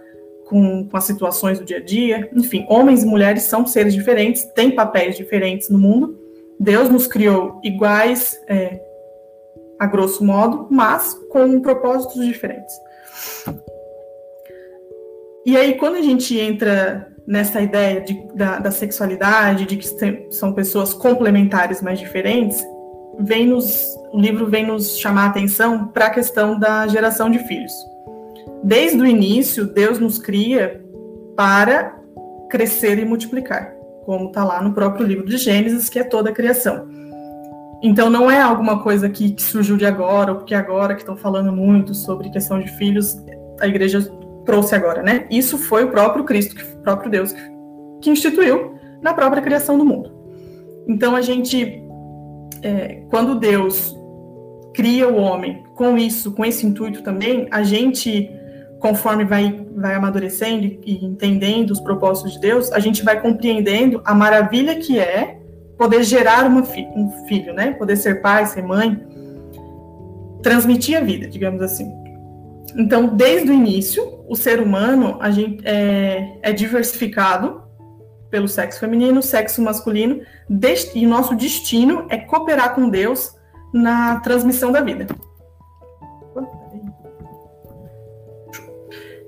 com, 0.47 0.87
com 0.89 0.97
as 0.97 1.03
situações 1.03 1.59
do 1.59 1.65
dia 1.65 1.77
a 1.77 1.83
dia. 1.83 2.29
Enfim, 2.35 2.65
homens 2.67 3.03
e 3.03 3.05
mulheres 3.05 3.43
são 3.43 3.65
seres 3.67 3.93
diferentes, 3.93 4.43
têm 4.55 4.71
papéis 4.71 5.15
diferentes 5.15 5.69
no 5.69 5.77
mundo. 5.77 6.19
Deus 6.59 6.89
nos 6.89 7.05
criou 7.05 7.59
iguais, 7.63 8.39
é, 8.47 8.81
a 9.79 9.85
grosso 9.85 10.23
modo, 10.25 10.67
mas 10.71 11.13
com 11.29 11.59
propósitos 11.61 12.25
diferentes. 12.25 12.73
E 15.45 15.57
aí, 15.57 15.75
quando 15.75 15.95
a 15.95 16.01
gente 16.01 16.39
entra 16.39 17.13
nessa 17.27 17.61
ideia 17.61 18.01
de, 18.01 18.21
da, 18.33 18.59
da, 18.59 18.71
sexualidade, 18.71 19.65
de 19.65 19.77
que 19.77 19.87
são 20.31 20.53
pessoas 20.53 20.93
complementares, 20.93 21.81
mas 21.81 21.99
diferentes, 21.99 22.63
vem 23.19 23.47
nos, 23.47 23.85
o 24.11 24.19
livro 24.19 24.47
vem 24.47 24.65
nos 24.65 24.97
chamar 24.97 25.25
a 25.25 25.29
atenção 25.29 25.87
para 25.87 26.07
a 26.07 26.09
questão 26.09 26.57
da 26.57 26.87
geração 26.87 27.29
de 27.29 27.39
filhos. 27.39 27.73
Desde 28.63 29.01
o 29.01 29.05
início, 29.05 29.65
Deus 29.65 29.99
nos 29.99 30.17
cria 30.17 30.81
para 31.35 31.97
crescer 32.49 32.97
e 32.99 33.05
multiplicar, 33.05 33.73
como 34.05 34.27
está 34.27 34.45
lá 34.45 34.61
no 34.61 34.73
próprio 34.73 35.05
livro 35.05 35.25
de 35.25 35.37
Gênesis, 35.37 35.89
que 35.89 35.99
é 35.99 36.03
toda 36.03 36.29
a 36.29 36.33
criação. 36.33 36.87
Então, 37.81 38.09
não 38.09 38.31
é 38.31 38.41
alguma 38.41 38.81
coisa 38.81 39.09
que, 39.09 39.31
que 39.31 39.41
surgiu 39.41 39.75
de 39.75 39.85
agora, 39.85 40.31
ou 40.31 40.37
porque 40.37 40.55
agora 40.55 40.93
que 40.93 41.01
estão 41.01 41.17
falando 41.17 41.51
muito 41.51 41.93
sobre 41.93 42.29
questão 42.29 42.59
de 42.61 42.71
filhos, 42.77 43.17
a 43.59 43.67
igreja 43.67 43.99
trouxe 44.45 44.75
agora, 44.75 45.01
né? 45.01 45.25
Isso 45.29 45.57
foi 45.57 45.83
o 45.83 45.89
próprio 45.89 46.23
Cristo, 46.23 46.55
o 46.79 46.83
próprio 46.83 47.09
Deus, 47.09 47.33
que 48.01 48.09
instituiu 48.09 48.75
na 49.01 49.13
própria 49.13 49.41
criação 49.41 49.77
do 49.77 49.85
mundo. 49.85 50.11
Então 50.87 51.15
a 51.15 51.21
gente, 51.21 51.83
é, 52.61 53.03
quando 53.09 53.39
Deus 53.39 53.95
cria 54.73 55.07
o 55.07 55.15
homem 55.15 55.63
com 55.75 55.97
isso, 55.97 56.31
com 56.31 56.43
esse 56.43 56.65
intuito 56.65 57.03
também, 57.03 57.47
a 57.51 57.63
gente, 57.63 58.29
conforme 58.79 59.23
vai, 59.23 59.65
vai 59.75 59.95
amadurecendo 59.95 60.65
e 60.65 61.05
entendendo 61.05 61.71
os 61.71 61.79
propósitos 61.79 62.33
de 62.33 62.39
Deus, 62.39 62.71
a 62.71 62.79
gente 62.79 63.03
vai 63.03 63.21
compreendendo 63.21 64.01
a 64.03 64.13
maravilha 64.13 64.75
que 64.75 64.99
é 64.99 65.39
poder 65.77 66.03
gerar 66.03 66.49
fi 66.63 66.87
um 66.95 67.09
filho, 67.27 67.53
né? 67.53 67.71
Poder 67.73 67.95
ser 67.95 68.21
pai, 68.21 68.45
ser 68.45 68.63
mãe, 68.63 69.01
transmitir 70.41 70.97
a 70.97 71.01
vida, 71.01 71.27
digamos 71.27 71.61
assim. 71.61 72.02
Então, 72.75 73.07
desde 73.07 73.51
o 73.51 73.53
início, 73.53 74.23
o 74.27 74.35
ser 74.35 74.59
humano 74.59 75.17
a 75.19 75.29
gente, 75.29 75.61
é, 75.65 76.37
é 76.41 76.51
diversificado 76.51 77.61
pelo 78.29 78.47
sexo 78.47 78.79
feminino, 78.79 79.21
sexo 79.21 79.61
masculino, 79.61 80.21
e 80.95 81.05
nosso 81.05 81.35
destino 81.35 82.07
é 82.09 82.17
cooperar 82.17 82.73
com 82.73 82.89
Deus 82.89 83.35
na 83.71 84.19
transmissão 84.21 84.71
da 84.71 84.81
vida. 84.81 85.05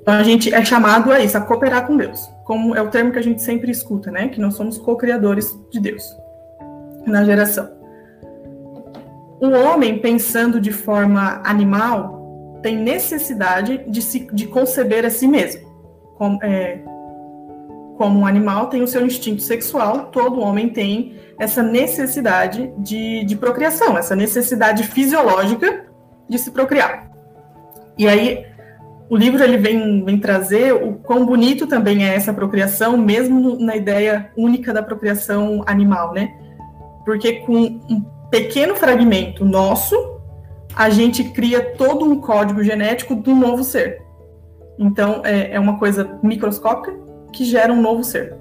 Então 0.01 0.13
a 0.13 0.23
gente 0.23 0.53
é 0.53 0.63
chamado 0.63 1.11
a 1.11 1.19
isso, 1.19 1.35
a 1.35 1.41
cooperar 1.41 1.87
com 1.87 1.97
Deus, 1.97 2.29
como 2.45 2.75
é 2.75 2.81
o 2.81 2.89
termo 2.89 3.11
que 3.11 3.17
a 3.17 3.23
gente 3.23 3.41
sempre 3.41 3.71
escuta, 3.71 4.11
né? 4.11 4.27
Que 4.27 4.39
nós 4.39 4.53
somos 4.53 4.77
co-criadores 4.77 5.55
de 5.71 5.79
Deus 5.79 6.03
na 7.07 7.23
geração. 7.23 7.69
o 9.39 9.49
homem, 9.49 9.99
pensando 9.99 10.59
de 10.61 10.71
forma 10.71 11.41
animal, 11.43 12.14
tem 12.65 12.75
necessidade 12.75 13.83
de, 13.87 14.01
se, 14.01 14.27
de 14.33 14.47
conceber 14.47 15.05
a 15.05 15.11
si 15.11 15.27
mesmo. 15.27 15.61
Como, 16.17 16.43
é, 16.43 16.79
como 17.95 18.21
um 18.21 18.25
animal 18.25 18.69
tem 18.69 18.81
o 18.81 18.87
seu 18.87 19.05
instinto 19.05 19.43
sexual, 19.43 20.07
todo 20.07 20.39
homem 20.39 20.69
tem 20.69 21.15
essa 21.37 21.61
necessidade 21.61 22.73
de, 22.79 23.23
de 23.23 23.35
procriação, 23.35 23.95
essa 23.95 24.15
necessidade 24.15 24.81
fisiológica 24.81 25.85
de 26.27 26.39
se 26.39 26.49
procriar. 26.49 27.07
E 27.99 28.07
aí, 28.07 28.43
o 29.11 29.15
livro 29.15 29.43
ele 29.43 29.57
vem, 29.57 30.03
vem 30.03 30.17
trazer 30.19 30.73
o 30.73 30.93
quão 30.93 31.23
bonito 31.23 31.67
também 31.67 32.03
é 32.03 32.15
essa 32.15 32.33
procriação, 32.33 32.97
mesmo 32.97 33.59
na 33.59 33.75
ideia 33.75 34.31
única 34.35 34.73
da 34.73 34.81
procriação 34.81 35.63
animal, 35.67 36.13
né? 36.13 36.33
Porque 37.05 37.33
com 37.41 37.79
um 37.87 38.03
pequeno 38.31 38.75
fragmento 38.75 39.45
nosso, 39.45 40.14
a 40.75 40.89
gente 40.89 41.23
cria 41.31 41.73
todo 41.75 42.05
um 42.05 42.19
código 42.19 42.63
genético 42.63 43.15
do 43.15 43.33
novo 43.33 43.63
ser. 43.63 44.01
Então, 44.77 45.21
é, 45.23 45.53
é 45.53 45.59
uma 45.59 45.79
coisa 45.79 46.19
microscópica 46.21 46.93
que 47.31 47.45
gera 47.45 47.71
um 47.71 47.81
novo 47.81 48.03
ser. 48.03 48.35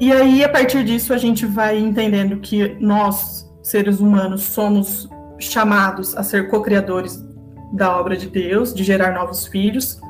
E 0.00 0.12
aí, 0.12 0.42
a 0.42 0.48
partir 0.48 0.84
disso, 0.84 1.14
a 1.14 1.18
gente 1.18 1.46
vai 1.46 1.78
entendendo 1.78 2.40
que 2.40 2.76
nós, 2.80 3.48
seres 3.62 4.00
humanos, 4.00 4.42
somos 4.42 5.08
chamados 5.38 6.16
a 6.16 6.22
ser 6.22 6.48
co-criadores 6.48 7.24
da 7.72 7.96
obra 7.96 8.16
de 8.16 8.28
Deus, 8.28 8.74
de 8.74 8.82
gerar 8.82 9.14
novos 9.14 9.46
filhos. 9.46 10.00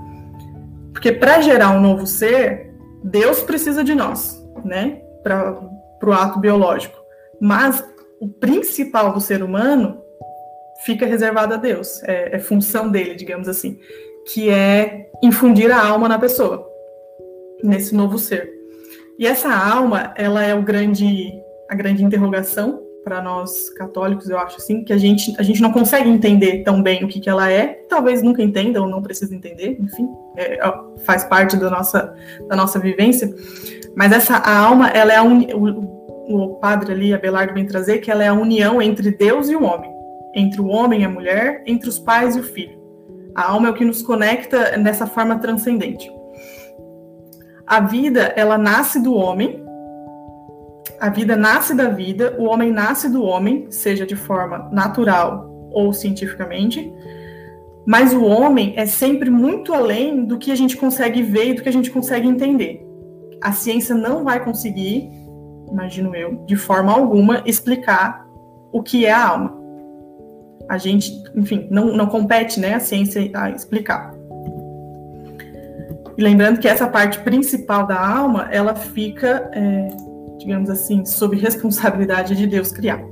Porque 0.92 1.12
para 1.12 1.42
gerar 1.42 1.70
um 1.70 1.80
novo 1.80 2.06
ser, 2.06 2.74
Deus 3.02 3.42
precisa 3.42 3.84
de 3.84 3.94
nós, 3.94 4.42
né? 4.64 5.02
Para 5.22 5.60
o 6.02 6.12
ato 6.12 6.38
biológico. 6.38 6.96
Mas 7.40 7.84
o 8.20 8.28
principal 8.28 9.12
do 9.12 9.20
ser 9.20 9.42
humano 9.42 10.02
fica 10.84 11.06
reservado 11.06 11.54
a 11.54 11.56
Deus. 11.56 12.02
É, 12.04 12.36
é 12.36 12.38
função 12.38 12.90
dele, 12.90 13.14
digamos 13.14 13.48
assim. 13.48 13.78
Que 14.32 14.48
é 14.50 15.10
infundir 15.22 15.70
a 15.70 15.84
alma 15.84 16.08
na 16.08 16.18
pessoa, 16.18 16.66
nesse 17.62 17.94
novo 17.94 18.18
ser. 18.18 18.50
E 19.18 19.26
essa 19.26 19.54
alma, 19.54 20.12
ela 20.16 20.42
é 20.42 20.54
o 20.54 20.62
grande, 20.62 21.32
a 21.68 21.74
grande 21.74 22.02
interrogação 22.02 22.82
para 23.04 23.20
nós 23.20 23.68
católicos, 23.70 24.30
eu 24.30 24.38
acho 24.38 24.56
assim, 24.56 24.82
que 24.82 24.92
a 24.92 24.96
gente, 24.96 25.34
a 25.38 25.42
gente 25.42 25.60
não 25.60 25.70
consegue 25.70 26.08
entender 26.08 26.62
tão 26.64 26.82
bem 26.82 27.04
o 27.04 27.08
que, 27.08 27.20
que 27.20 27.28
ela 27.28 27.50
é, 27.50 27.84
talvez 27.86 28.22
nunca 28.22 28.42
entenda 28.42 28.80
ou 28.80 28.88
não 28.88 29.02
precisa 29.02 29.34
entender, 29.34 29.76
enfim, 29.78 30.08
é, 30.38 30.58
faz 31.04 31.22
parte 31.22 31.54
da 31.56 31.68
nossa, 31.68 32.14
da 32.48 32.56
nossa 32.56 32.78
vivência. 32.78 33.32
Mas 33.94 34.10
essa 34.10 34.38
alma, 34.38 34.88
ela 34.88 35.12
é 35.12 35.16
a 35.16 35.22
uni, 35.22 35.48
o, 36.28 36.54
padre 36.56 36.92
ali, 36.92 37.14
Abelardo, 37.14 37.54
vem 37.54 37.66
trazer 37.66 37.98
que 37.98 38.10
ela 38.10 38.24
é 38.24 38.28
a 38.28 38.34
união 38.34 38.80
entre 38.80 39.10
Deus 39.10 39.48
e 39.48 39.56
o 39.56 39.62
homem, 39.62 39.90
entre 40.34 40.60
o 40.60 40.66
homem 40.66 41.02
e 41.02 41.04
a 41.04 41.08
mulher, 41.08 41.62
entre 41.66 41.88
os 41.88 41.98
pais 41.98 42.36
e 42.36 42.40
o 42.40 42.44
filho. 42.44 42.78
A 43.34 43.50
alma 43.50 43.68
é 43.68 43.70
o 43.70 43.74
que 43.74 43.84
nos 43.84 44.02
conecta 44.02 44.76
nessa 44.76 45.06
forma 45.06 45.38
transcendente. 45.38 46.10
A 47.66 47.80
vida, 47.80 48.32
ela 48.36 48.58
nasce 48.58 49.00
do 49.00 49.14
homem, 49.14 49.64
a 51.00 51.08
vida 51.08 51.36
nasce 51.36 51.74
da 51.74 51.88
vida, 51.88 52.36
o 52.38 52.44
homem 52.44 52.70
nasce 52.70 53.08
do 53.08 53.22
homem, 53.22 53.66
seja 53.70 54.06
de 54.06 54.14
forma 54.14 54.68
natural 54.72 55.50
ou 55.72 55.92
cientificamente, 55.92 56.92
mas 57.86 58.14
o 58.14 58.24
homem 58.24 58.72
é 58.76 58.86
sempre 58.86 59.28
muito 59.30 59.74
além 59.74 60.24
do 60.24 60.38
que 60.38 60.50
a 60.50 60.54
gente 60.54 60.76
consegue 60.76 61.22
ver 61.22 61.50
e 61.50 61.54
do 61.54 61.62
que 61.62 61.68
a 61.68 61.72
gente 61.72 61.90
consegue 61.90 62.26
entender. 62.26 62.86
A 63.42 63.52
ciência 63.52 63.94
não 63.94 64.24
vai 64.24 64.42
conseguir, 64.42 65.10
imagino 65.74 66.14
eu, 66.16 66.44
de 66.46 66.56
forma 66.56 66.92
alguma, 66.92 67.42
explicar 67.44 68.26
o 68.72 68.82
que 68.82 69.04
é 69.04 69.12
a 69.12 69.28
alma. 69.28 69.54
A 70.68 70.78
gente, 70.78 71.12
enfim, 71.34 71.68
não, 71.70 71.94
não 71.94 72.06
compete 72.06 72.58
né, 72.58 72.74
a 72.74 72.80
ciência 72.80 73.30
a 73.34 73.50
explicar. 73.50 74.14
E 76.16 76.22
lembrando 76.22 76.58
que 76.58 76.68
essa 76.68 76.86
parte 76.86 77.18
principal 77.20 77.86
da 77.86 78.00
alma, 78.00 78.48
ela 78.50 78.74
fica 78.74 79.50
é, 79.52 79.88
digamos 80.44 80.68
assim, 80.68 81.04
sob 81.06 81.36
responsabilidade 81.36 82.36
de 82.36 82.46
Deus 82.46 82.70
criar. 82.70 83.02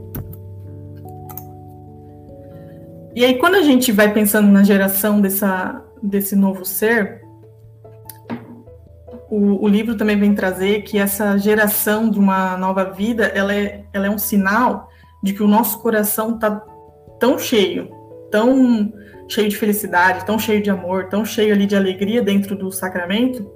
E 3.15 3.25
aí, 3.25 3.39
quando 3.39 3.57
a 3.57 3.63
gente 3.63 3.91
vai 3.91 4.13
pensando 4.13 4.49
na 4.49 4.63
geração 4.63 5.21
dessa, 5.21 5.83
desse 6.03 6.37
novo 6.37 6.65
ser, 6.65 7.22
o, 9.35 9.65
o, 9.65 9.67
livro 9.67 9.97
também 9.97 10.19
vem 10.19 10.35
trazer 10.35 10.83
que 10.83 10.99
essa 10.99 11.39
geração 11.39 12.11
de 12.11 12.19
uma 12.19 12.55
nova 12.59 12.85
vida, 12.85 13.25
ela 13.35 13.55
é, 13.55 13.83
ela 13.91 14.07
é 14.07 14.11
um 14.11 14.19
sinal 14.19 14.91
de 15.23 15.33
que 15.33 15.43
o 15.43 15.49
nosso 15.49 15.81
coração 15.81 16.35
está 16.35 16.63
tão 17.19 17.39
cheio, 17.39 17.89
tão 18.31 18.93
cheio 19.27 19.49
de 19.49 19.57
felicidade, 19.57 20.27
tão 20.27 20.39
cheio 20.39 20.63
de 20.63 20.69
amor, 20.69 21.09
tão 21.09 21.25
cheio 21.25 21.55
ali 21.55 21.65
de 21.65 21.75
alegria 21.75 22.21
dentro 22.21 22.55
do 22.55 22.71
sacramento, 22.71 23.51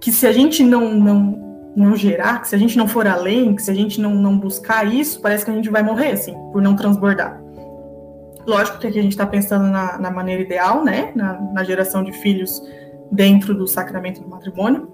que 0.00 0.12
se 0.12 0.24
a 0.24 0.30
gente 0.30 0.62
não, 0.62 0.94
não 0.94 1.42
não 1.74 1.96
gerar, 1.96 2.42
que 2.42 2.48
se 2.48 2.54
a 2.54 2.58
gente 2.58 2.76
não 2.76 2.86
for 2.86 3.06
além, 3.06 3.56
que 3.56 3.62
se 3.62 3.70
a 3.70 3.74
gente 3.74 4.00
não, 4.00 4.14
não 4.14 4.38
buscar 4.38 4.86
isso, 4.86 5.20
parece 5.20 5.44
que 5.44 5.50
a 5.50 5.54
gente 5.54 5.70
vai 5.70 5.82
morrer, 5.82 6.12
assim, 6.12 6.34
por 6.52 6.62
não 6.62 6.76
transbordar. 6.76 7.42
Lógico 8.46 8.78
que 8.78 8.86
aqui 8.86 8.98
a 8.98 9.02
gente 9.02 9.12
está 9.12 9.26
pensando 9.26 9.64
na, 9.64 9.98
na, 9.98 10.10
maneira 10.10 10.42
ideal, 10.42 10.84
né, 10.84 11.10
na, 11.16 11.40
na 11.40 11.64
geração 11.64 12.04
de 12.04 12.12
filhos 12.12 12.62
dentro 13.12 13.54
do 13.54 13.68
sacramento 13.68 14.22
do 14.22 14.28
matrimônio. 14.28 14.90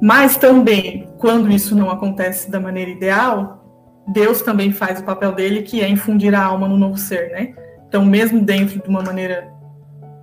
Mas 0.00 0.36
também, 0.36 1.08
quando 1.18 1.50
isso 1.50 1.74
não 1.74 1.90
acontece 1.90 2.50
da 2.50 2.60
maneira 2.60 2.90
ideal, 2.90 3.64
Deus 4.06 4.40
também 4.40 4.72
faz 4.72 5.00
o 5.00 5.04
papel 5.04 5.32
dele, 5.32 5.62
que 5.62 5.80
é 5.82 5.88
infundir 5.88 6.34
a 6.34 6.44
alma 6.44 6.68
no 6.68 6.76
novo 6.76 6.96
ser, 6.96 7.30
né? 7.32 7.54
Então, 7.88 8.04
mesmo 8.04 8.40
dentro 8.40 8.80
de 8.80 8.88
uma 8.88 9.02
maneira 9.02 9.52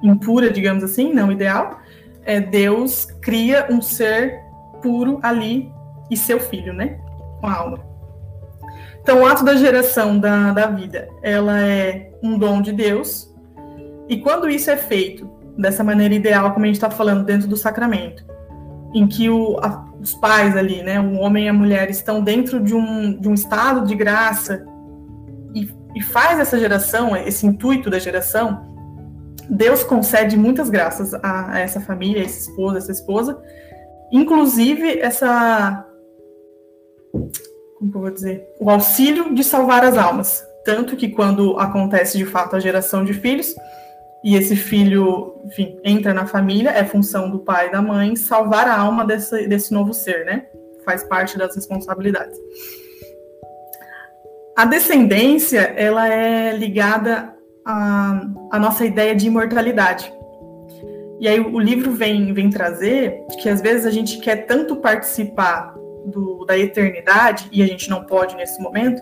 impura, 0.01 0.49
digamos 0.49 0.83
assim, 0.83 1.13
não 1.13 1.31
ideal, 1.31 1.79
é, 2.23 2.39
Deus 2.39 3.05
cria 3.21 3.67
um 3.69 3.81
ser 3.81 4.39
puro 4.81 5.19
ali 5.21 5.71
e 6.09 6.15
seu 6.15 6.39
filho, 6.39 6.73
né? 6.73 6.99
Com 7.41 7.47
a 7.47 7.55
alma. 7.55 7.79
Então, 9.01 9.21
o 9.21 9.25
ato 9.25 9.43
da 9.43 9.55
geração 9.55 10.17
da, 10.17 10.53
da 10.53 10.67
vida, 10.67 11.09
ela 11.21 11.59
é 11.59 12.11
um 12.21 12.37
dom 12.37 12.61
de 12.61 12.71
Deus. 12.71 13.33
E 14.07 14.17
quando 14.17 14.49
isso 14.49 14.69
é 14.69 14.77
feito 14.77 15.29
dessa 15.57 15.83
maneira 15.83 16.13
ideal, 16.13 16.51
como 16.51 16.65
a 16.65 16.67
gente 16.67 16.75
está 16.75 16.89
falando, 16.89 17.23
dentro 17.23 17.47
do 17.47 17.55
sacramento, 17.57 18.25
em 18.93 19.07
que 19.07 19.29
o, 19.29 19.57
a, 19.59 19.85
os 19.99 20.13
pais 20.13 20.55
ali, 20.57 20.81
né, 20.83 20.99
o 20.99 21.15
homem 21.15 21.45
e 21.45 21.49
a 21.49 21.53
mulher, 21.53 21.89
estão 21.89 22.21
dentro 22.21 22.59
de 22.59 22.73
um, 22.73 23.19
de 23.19 23.27
um 23.27 23.33
estado 23.33 23.85
de 23.85 23.95
graça 23.95 24.65
e, 25.53 25.69
e 25.95 26.01
faz 26.01 26.39
essa 26.39 26.59
geração, 26.59 27.15
esse 27.15 27.45
intuito 27.45 27.89
da 27.89 27.99
geração, 27.99 28.71
Deus 29.49 29.83
concede 29.83 30.37
muitas 30.37 30.69
graças 30.69 31.13
a, 31.15 31.53
a 31.53 31.59
essa 31.59 31.81
família, 31.81 32.21
a 32.21 32.25
essa 32.25 32.49
esposa, 32.49 32.77
essa 32.77 32.91
esposa, 32.91 33.41
Inclusive, 34.13 34.99
essa. 34.99 35.83
Como 37.11 37.91
que 37.91 37.97
eu 37.97 38.01
vou 38.01 38.11
dizer? 38.11 38.47
O 38.59 38.69
auxílio 38.69 39.33
de 39.33 39.43
salvar 39.43 39.83
as 39.83 39.97
almas. 39.97 40.45
Tanto 40.63 40.95
que 40.95 41.09
quando 41.09 41.57
acontece 41.57 42.19
de 42.19 42.25
fato 42.25 42.55
a 42.55 42.59
geração 42.59 43.03
de 43.03 43.11
filhos, 43.11 43.55
e 44.23 44.35
esse 44.35 44.55
filho, 44.55 45.35
enfim, 45.43 45.77
entra 45.83 46.13
na 46.13 46.25
família, 46.25 46.69
é 46.69 46.85
função 46.85 47.29
do 47.29 47.39
pai 47.39 47.67
e 47.67 47.71
da 47.71 47.81
mãe 47.81 48.15
salvar 48.15 48.67
a 48.67 48.79
alma 48.79 49.05
desse, 49.05 49.47
desse 49.47 49.73
novo 49.73 49.93
ser, 49.93 50.25
né? 50.25 50.45
Faz 50.85 51.03
parte 51.03 51.37
das 51.37 51.53
responsabilidades. 51.55 52.37
A 54.55 54.65
descendência, 54.65 55.59
ela 55.75 56.07
é 56.07 56.55
ligada 56.55 57.33
à, 57.65 58.21
à 58.51 58.59
nossa 58.59 58.85
ideia 58.85 59.13
de 59.13 59.27
imortalidade. 59.27 60.13
E 61.19 61.27
aí 61.27 61.39
o 61.39 61.59
livro 61.59 61.91
vem, 61.91 62.33
vem 62.33 62.49
trazer 62.49 63.25
que 63.41 63.49
às 63.49 63.61
vezes 63.61 63.85
a 63.85 63.91
gente 63.91 64.19
quer 64.19 64.45
tanto 64.45 64.77
participar 64.77 65.73
do, 66.05 66.45
da 66.45 66.57
eternidade, 66.57 67.49
e 67.51 67.61
a 67.61 67.67
gente 67.67 67.89
não 67.89 68.03
pode 68.03 68.35
nesse 68.35 68.61
momento, 68.61 69.01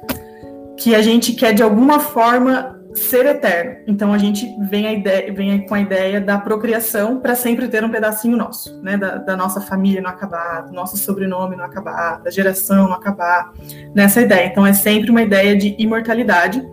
que 0.78 0.96
a 0.96 1.02
gente 1.02 1.34
quer 1.34 1.54
de 1.54 1.62
alguma 1.62 2.00
forma 2.00 2.81
ser 2.96 3.26
eterno. 3.26 3.84
Então 3.88 4.14
a 4.14 4.18
gente 4.18 4.48
vem, 4.70 5.00
ideia, 5.00 5.34
vem 5.34 5.66
com 5.66 5.74
a 5.74 5.82
ideia 5.82 6.20
da 6.20 6.38
procriação 6.38 7.20
para 7.20 7.36
sempre 7.36 7.68
ter 7.68 7.84
um 7.84 7.90
pedacinho 7.90 8.38
nosso, 8.38 8.82
né? 8.82 8.98
Da, 8.98 9.18
da, 9.18 9.36
nossa 9.36 9.62
família 9.62 10.02
não 10.02 10.10
acabar, 10.10 10.62
do 10.62 10.74
nosso 10.74 10.98
sobrenome 10.98 11.56
não 11.56 11.66
acabar, 11.66 12.22
da 12.22 12.30
geração 12.30 12.88
não 12.88 12.96
acabar, 12.96 13.54
nessa 13.94 14.22
ideia. 14.22 14.48
Então 14.48 14.66
é 14.66 14.74
sempre 14.74 15.10
uma 15.10 15.22
ideia 15.22 15.56
de 15.56 15.76
imortalidade, 15.78 16.66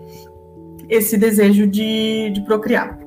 esse 0.88 1.16
desejo 1.16 1.66
de, 1.66 2.30
de 2.30 2.40
procriar. 2.42 2.98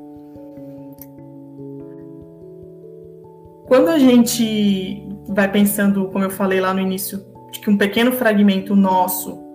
Quando 3.68 3.90
a 3.90 3.98
gente 3.98 5.08
vai 5.30 5.50
pensando, 5.50 6.10
como 6.10 6.26
eu 6.26 6.30
falei 6.30 6.60
lá 6.60 6.74
no 6.74 6.80
início, 6.80 7.26
de 7.52 7.60
que 7.60 7.70
um 7.70 7.78
pequeno 7.78 8.12
fragmento 8.12 8.76
nosso 8.76 9.51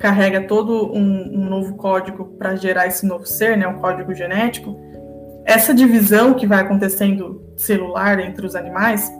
carrega 0.00 0.40
todo 0.40 0.92
um, 0.92 1.40
um 1.40 1.44
novo 1.48 1.74
código 1.76 2.24
para 2.38 2.56
gerar 2.56 2.86
esse 2.86 3.06
novo 3.06 3.26
ser, 3.26 3.56
né, 3.56 3.68
um 3.68 3.78
código 3.78 4.14
genético, 4.14 4.74
essa 5.44 5.74
divisão 5.74 6.32
que 6.32 6.46
vai 6.46 6.60
acontecendo 6.60 7.44
celular 7.54 8.18
entre 8.18 8.46
os 8.46 8.56
animais, 8.56 9.12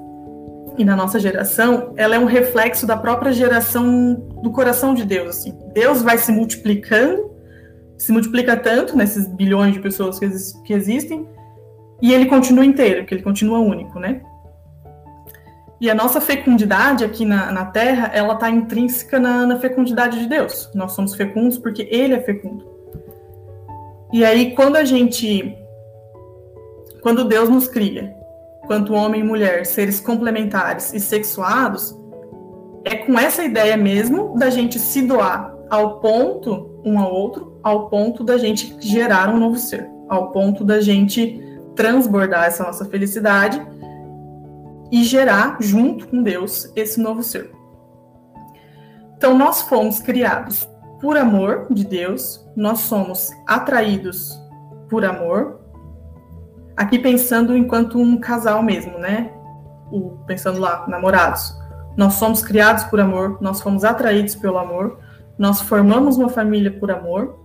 e 0.78 0.84
na 0.84 0.96
nossa 0.96 1.20
geração, 1.20 1.92
ela 1.96 2.16
é 2.16 2.18
um 2.18 2.24
reflexo 2.24 2.86
da 2.86 2.96
própria 2.96 3.32
geração 3.32 4.14
do 4.42 4.50
coração 4.50 4.94
de 4.94 5.04
Deus. 5.04 5.28
Assim. 5.28 5.52
Deus 5.74 6.00
vai 6.00 6.16
se 6.16 6.32
multiplicando, 6.32 7.30
se 7.98 8.10
multiplica 8.10 8.56
tanto 8.56 8.96
nesses 8.96 9.26
bilhões 9.26 9.74
de 9.74 9.80
pessoas 9.80 10.18
que, 10.18 10.26
que 10.64 10.72
existem, 10.72 11.26
e 12.00 12.14
ele 12.14 12.26
continua 12.26 12.64
inteiro, 12.64 13.04
que 13.04 13.12
ele 13.12 13.22
continua 13.22 13.58
único, 13.58 13.98
né? 13.98 14.22
E 15.80 15.88
a 15.88 15.94
nossa 15.94 16.20
fecundidade 16.20 17.04
aqui 17.04 17.24
na, 17.24 17.50
na 17.50 17.64
Terra, 17.64 18.10
ela 18.12 18.34
está 18.34 18.50
intrínseca 18.50 19.18
na, 19.18 19.46
na, 19.46 19.58
fecundidade 19.58 20.20
de 20.20 20.26
Deus. 20.26 20.68
Nós 20.74 20.92
somos 20.92 21.14
fecundos 21.14 21.56
porque 21.56 21.88
Ele 21.90 22.12
é 22.12 22.20
fecundo. 22.20 22.68
E 24.12 24.24
aí, 24.24 24.54
quando 24.54 24.76
a 24.76 24.84
gente. 24.84 25.56
Quando 27.00 27.24
Deus 27.24 27.48
nos 27.48 27.66
cria, 27.66 28.14
quanto 28.66 28.92
homem 28.92 29.22
e 29.22 29.24
mulher, 29.24 29.64
seres 29.64 30.00
complementares 30.00 30.92
e 30.92 31.00
sexuados, 31.00 31.98
é 32.84 32.96
com 32.96 33.18
essa 33.18 33.42
ideia 33.42 33.74
mesmo 33.74 34.38
da 34.38 34.50
gente 34.50 34.78
se 34.78 35.00
doar 35.00 35.54
ao 35.70 35.98
ponto, 36.00 36.82
um 36.84 36.98
ao 36.98 37.10
outro, 37.10 37.58
ao 37.62 37.88
ponto 37.88 38.22
da 38.22 38.36
gente 38.36 38.76
gerar 38.80 39.32
um 39.32 39.38
novo 39.38 39.56
ser, 39.56 39.88
ao 40.10 40.30
ponto 40.30 40.62
da 40.62 40.78
gente 40.78 41.40
transbordar 41.74 42.44
essa 42.44 42.64
nossa 42.64 42.84
felicidade 42.84 43.64
e 44.90 45.04
gerar, 45.04 45.56
junto 45.60 46.08
com 46.08 46.22
Deus, 46.22 46.70
esse 46.74 47.00
novo 47.00 47.22
ser. 47.22 47.50
Então, 49.16 49.36
nós 49.36 49.62
fomos 49.62 50.00
criados 50.00 50.68
por 51.00 51.16
amor 51.16 51.66
de 51.70 51.84
Deus, 51.84 52.46
nós 52.56 52.80
somos 52.80 53.30
atraídos 53.46 54.38
por 54.88 55.04
amor. 55.04 55.60
Aqui 56.76 56.98
pensando 56.98 57.56
enquanto 57.56 57.98
um 57.98 58.18
casal 58.18 58.62
mesmo, 58.62 58.98
né? 58.98 59.30
O, 59.90 60.18
pensando 60.26 60.58
lá, 60.58 60.86
namorados. 60.88 61.54
Nós 61.96 62.14
somos 62.14 62.42
criados 62.42 62.84
por 62.84 63.00
amor, 63.00 63.38
nós 63.40 63.60
fomos 63.60 63.84
atraídos 63.84 64.34
pelo 64.34 64.58
amor, 64.58 64.98
nós 65.38 65.60
formamos 65.60 66.16
uma 66.16 66.28
família 66.28 66.70
por 66.70 66.90
amor 66.90 67.38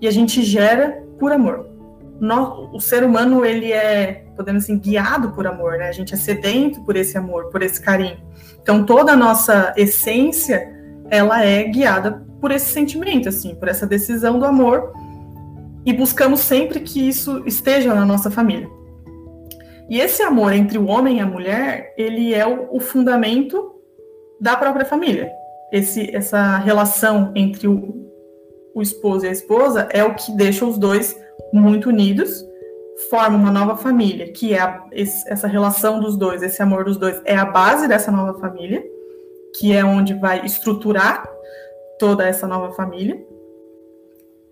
e 0.00 0.06
a 0.06 0.10
gente 0.10 0.42
gera 0.42 1.02
por 1.18 1.32
amor 1.32 1.77
o 2.20 2.80
ser 2.80 3.04
humano 3.04 3.44
ele 3.44 3.72
é, 3.72 4.24
podemos 4.36 4.64
assim, 4.64 4.78
guiado 4.78 5.30
por 5.30 5.46
amor, 5.46 5.78
né? 5.78 5.88
A 5.88 5.92
gente 5.92 6.14
é 6.14 6.16
sedento 6.16 6.80
por 6.82 6.96
esse 6.96 7.16
amor, 7.16 7.46
por 7.50 7.62
esse 7.62 7.80
carinho. 7.80 8.18
Então 8.60 8.84
toda 8.84 9.12
a 9.12 9.16
nossa 9.16 9.72
essência 9.76 10.68
ela 11.10 11.44
é 11.44 11.64
guiada 11.64 12.26
por 12.40 12.50
esse 12.50 12.66
sentimento, 12.66 13.28
assim, 13.28 13.54
por 13.54 13.68
essa 13.68 13.86
decisão 13.86 14.38
do 14.38 14.44
amor 14.44 14.92
e 15.84 15.92
buscamos 15.92 16.40
sempre 16.40 16.80
que 16.80 17.08
isso 17.08 17.42
esteja 17.46 17.94
na 17.94 18.04
nossa 18.04 18.30
família. 18.30 18.68
E 19.88 20.00
esse 20.00 20.22
amor 20.22 20.52
entre 20.52 20.76
o 20.76 20.86
homem 20.86 21.16
e 21.16 21.20
a 21.20 21.26
mulher, 21.26 21.94
ele 21.96 22.34
é 22.34 22.46
o, 22.46 22.76
o 22.76 22.80
fundamento 22.80 23.74
da 24.40 24.54
própria 24.54 24.84
família. 24.84 25.32
Esse, 25.72 26.14
essa 26.14 26.58
relação 26.58 27.32
entre 27.34 27.66
o, 27.66 28.06
o 28.74 28.82
esposo 28.82 29.24
e 29.24 29.28
a 29.28 29.32
esposa 29.32 29.88
é 29.90 30.04
o 30.04 30.14
que 30.14 30.30
deixa 30.32 30.66
os 30.66 30.76
dois 30.76 31.18
muito 31.52 31.88
unidos, 31.88 32.44
formam 33.10 33.40
uma 33.40 33.50
nova 33.50 33.76
família, 33.76 34.32
que 34.32 34.54
é 34.54 34.60
a, 34.60 34.84
esse, 34.92 35.30
essa 35.30 35.46
relação 35.46 36.00
dos 36.00 36.16
dois, 36.16 36.42
esse 36.42 36.60
amor 36.62 36.84
dos 36.84 36.96
dois, 36.96 37.20
é 37.24 37.36
a 37.36 37.44
base 37.44 37.86
dessa 37.86 38.10
nova 38.10 38.38
família, 38.38 38.84
que 39.58 39.72
é 39.72 39.84
onde 39.84 40.14
vai 40.14 40.44
estruturar 40.44 41.28
toda 41.98 42.26
essa 42.26 42.46
nova 42.46 42.72
família. 42.72 43.20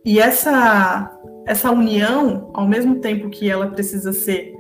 E 0.05 0.21
essa, 0.21 1.19
essa 1.47 1.71
união, 1.71 2.51
ao 2.55 2.67
mesmo 2.67 3.01
tempo 3.01 3.29
que 3.29 3.51
ela 3.51 3.67
precisa 3.69 4.13
ser 4.13 4.55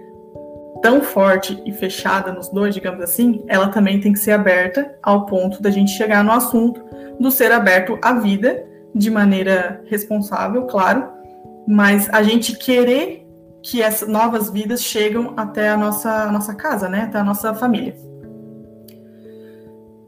tão 0.82 1.00
forte 1.00 1.60
e 1.64 1.72
fechada 1.72 2.32
nos 2.32 2.48
dois, 2.48 2.74
digamos 2.74 3.02
assim, 3.02 3.44
ela 3.48 3.68
também 3.68 4.00
tem 4.00 4.12
que 4.12 4.18
ser 4.18 4.32
aberta 4.32 4.94
ao 5.02 5.26
ponto 5.26 5.62
da 5.62 5.70
gente 5.70 5.92
chegar 5.92 6.22
no 6.22 6.32
assunto 6.32 6.84
do 7.18 7.30
ser 7.30 7.52
aberto 7.52 7.98
à 8.02 8.14
vida 8.14 8.64
de 8.94 9.10
maneira 9.10 9.82
responsável, 9.86 10.64
claro, 10.66 11.08
mas 11.66 12.08
a 12.12 12.22
gente 12.22 12.56
querer 12.56 13.26
que 13.62 13.82
essas 13.82 14.08
novas 14.08 14.48
vidas 14.48 14.82
chegam 14.82 15.34
até 15.36 15.70
a 15.70 15.76
nossa, 15.76 16.24
a 16.24 16.32
nossa 16.32 16.54
casa, 16.54 16.88
né? 16.88 17.02
Até 17.02 17.18
a 17.18 17.24
nossa 17.24 17.52
família. 17.54 17.96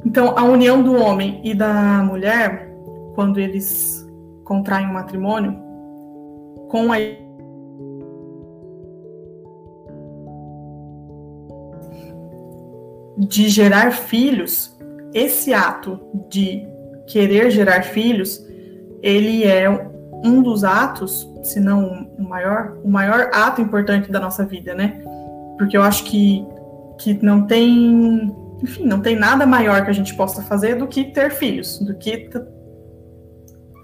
Então, 0.07 0.39
a 0.39 0.45
união 0.45 0.81
do 0.81 0.95
homem 0.95 1.41
e 1.43 1.55
da 1.55 2.03
mulher, 2.03 2.73
quando 3.15 3.41
eles 3.41 4.07
contraem 4.45 4.87
um 4.87 4.93
matrimônio, 4.93 5.59
com 6.69 6.93
a 6.93 6.99
de 13.19 13.49
gerar 13.49 13.91
filhos, 13.91 14.79
esse 15.13 15.53
ato 15.53 15.99
de 16.31 16.65
querer 17.09 17.51
gerar 17.51 17.83
filhos, 17.83 18.41
ele 19.03 19.45
é 19.45 19.69
um 20.25 20.43
dos 20.43 20.65
atos 20.65 21.29
se 21.43 21.61
não 21.61 22.09
o 22.19 22.29
maior, 22.29 22.77
o 22.83 22.89
maior 22.89 23.31
ato 23.33 23.61
importante 23.61 24.11
da 24.11 24.21
nossa 24.21 24.45
vida, 24.45 24.75
né? 24.75 25.03
Porque 25.57 25.77
eu 25.77 25.83
acho 25.83 26.05
que, 26.05 26.47
que 26.99 27.19
não 27.25 27.47
tem, 27.47 28.35
enfim, 28.63 28.85
não 28.85 29.01
tem 29.01 29.17
nada 29.17 29.47
maior 29.47 29.85
que 29.85 29.91
a 29.91 29.95
gente 29.95 30.15
possa 30.15 30.43
fazer 30.43 30.77
do 30.77 30.87
que 30.87 31.05
ter 31.05 31.31
filhos, 31.31 31.79
do 31.79 31.95
que 31.95 32.29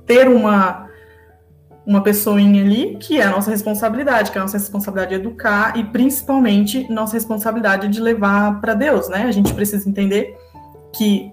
ter 0.06 0.28
uma 0.28 0.84
uma 1.86 2.02
pessoinha 2.02 2.62
ali 2.62 2.96
que 2.96 3.20
é 3.20 3.24
a 3.24 3.30
nossa 3.30 3.50
responsabilidade, 3.50 4.30
que 4.30 4.38
é 4.38 4.40
a 4.40 4.44
nossa 4.44 4.56
responsabilidade 4.56 5.10
de 5.10 5.20
educar 5.20 5.76
e 5.76 5.84
principalmente 5.84 6.90
nossa 6.90 7.12
responsabilidade 7.12 7.88
de 7.88 8.00
levar 8.00 8.60
para 8.60 8.74
Deus, 8.74 9.08
né? 9.08 9.24
A 9.24 9.30
gente 9.30 9.52
precisa 9.52 9.86
entender 9.88 10.34
que 10.94 11.30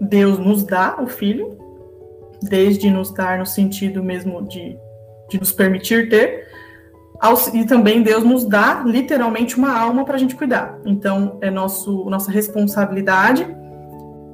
Deus 0.00 0.38
nos 0.38 0.64
dá 0.64 0.96
o 0.98 1.06
filho, 1.06 1.58
desde 2.42 2.90
nos 2.90 3.12
dar 3.12 3.38
no 3.38 3.46
sentido 3.46 4.02
mesmo 4.02 4.42
de, 4.42 4.76
de 5.28 5.38
nos 5.38 5.52
permitir 5.52 6.08
ter, 6.08 6.48
e 7.52 7.64
também 7.66 8.02
Deus 8.02 8.24
nos 8.24 8.44
dá 8.44 8.82
literalmente 8.84 9.56
uma 9.56 9.78
alma 9.78 10.04
para 10.04 10.14
a 10.14 10.18
gente 10.18 10.34
cuidar. 10.34 10.78
Então 10.86 11.38
é 11.40 11.50
nosso, 11.50 12.08
nossa 12.08 12.30
responsabilidade 12.30 13.46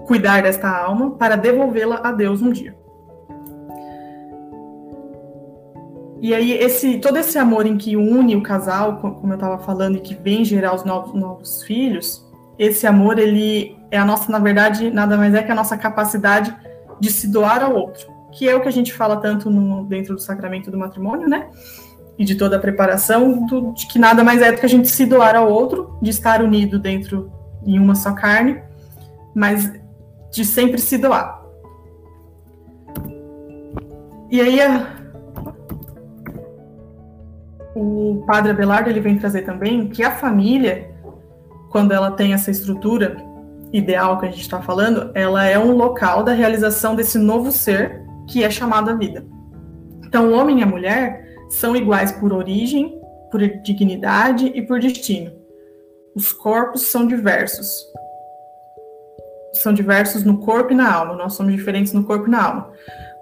cuidar 0.06 0.42
desta 0.42 0.68
alma 0.68 1.10
para 1.10 1.36
devolvê-la 1.36 2.00
a 2.04 2.12
Deus 2.12 2.40
um 2.40 2.52
dia. 2.52 2.76
E 6.20 6.32
aí 6.32 6.52
esse 6.52 6.98
todo 6.98 7.18
esse 7.18 7.36
amor 7.36 7.66
em 7.66 7.76
que 7.76 7.96
une 7.96 8.36
o 8.36 8.42
casal, 8.42 8.98
como 8.98 9.32
eu 9.32 9.34
estava 9.34 9.58
falando, 9.58 9.96
e 9.96 10.00
que 10.00 10.14
vem 10.14 10.44
gerar 10.44 10.74
os 10.74 10.84
novos, 10.84 11.12
novos 11.12 11.62
filhos, 11.64 12.24
esse 12.58 12.86
amor 12.86 13.18
ele 13.18 13.76
é 13.90 13.98
a 13.98 14.04
nossa, 14.04 14.30
na 14.30 14.38
verdade, 14.38 14.90
nada 14.90 15.16
mais 15.16 15.34
é 15.34 15.42
que 15.42 15.52
a 15.52 15.54
nossa 15.54 15.76
capacidade 15.76 16.56
de 17.00 17.10
se 17.10 17.28
doar 17.28 17.62
ao 17.62 17.74
outro, 17.74 18.06
que 18.32 18.48
é 18.48 18.54
o 18.54 18.60
que 18.60 18.68
a 18.68 18.72
gente 18.72 18.92
fala 18.92 19.16
tanto 19.16 19.50
no, 19.50 19.84
dentro 19.84 20.14
do 20.14 20.20
sacramento 20.20 20.70
do 20.70 20.78
matrimônio, 20.78 21.28
né? 21.28 21.48
E 22.18 22.24
de 22.24 22.34
toda 22.34 22.56
a 22.56 22.60
preparação, 22.60 23.46
do, 23.46 23.72
de 23.72 23.86
que 23.86 23.98
nada 23.98 24.24
mais 24.24 24.40
é 24.40 24.52
do 24.52 24.58
que 24.58 24.66
a 24.66 24.68
gente 24.68 24.88
se 24.88 25.04
doar 25.04 25.36
ao 25.36 25.50
outro, 25.50 25.98
de 26.00 26.10
estar 26.10 26.42
unido 26.42 26.78
dentro 26.78 27.30
em 27.64 27.78
uma 27.78 27.94
só 27.94 28.12
carne, 28.12 28.62
mas 29.34 29.72
de 30.30 30.44
sempre 30.44 30.80
se 30.80 30.98
doar. 30.98 31.44
E 34.30 34.40
aí 34.40 34.60
a, 34.60 34.96
o 37.74 38.24
padre 38.26 38.52
Abelardo 38.52 38.88
ele 38.88 39.00
vem 39.00 39.18
trazer 39.18 39.42
também 39.42 39.88
que 39.88 40.02
a 40.02 40.10
família, 40.10 40.90
quando 41.70 41.92
ela 41.92 42.10
tem 42.10 42.32
essa 42.32 42.50
estrutura 42.50 43.16
ideal 43.72 44.18
que 44.18 44.26
a 44.26 44.30
gente 44.30 44.40
está 44.40 44.60
falando, 44.62 45.10
ela 45.14 45.44
é 45.44 45.58
um 45.58 45.72
local 45.72 46.22
da 46.22 46.32
realização 46.32 46.94
desse 46.94 47.18
novo 47.18 47.50
ser 47.50 48.02
que 48.28 48.42
é 48.42 48.50
chamado 48.50 48.90
a 48.90 48.94
vida. 48.94 49.24
Então, 50.04 50.28
o 50.28 50.32
homem 50.32 50.60
e 50.60 50.62
a 50.62 50.66
mulher 50.66 51.24
são 51.48 51.76
iguais 51.76 52.12
por 52.12 52.32
origem, 52.32 53.00
por 53.30 53.40
dignidade 53.62 54.50
e 54.54 54.62
por 54.62 54.80
destino. 54.80 55.32
Os 56.14 56.32
corpos 56.32 56.82
são 56.82 57.06
diversos. 57.06 57.84
São 59.52 59.72
diversos 59.72 60.22
no 60.22 60.38
corpo 60.38 60.72
e 60.72 60.76
na 60.76 60.92
alma. 60.92 61.14
Nós 61.14 61.34
somos 61.34 61.54
diferentes 61.54 61.92
no 61.92 62.04
corpo 62.04 62.26
e 62.26 62.30
na 62.30 62.42
alma. 62.42 62.70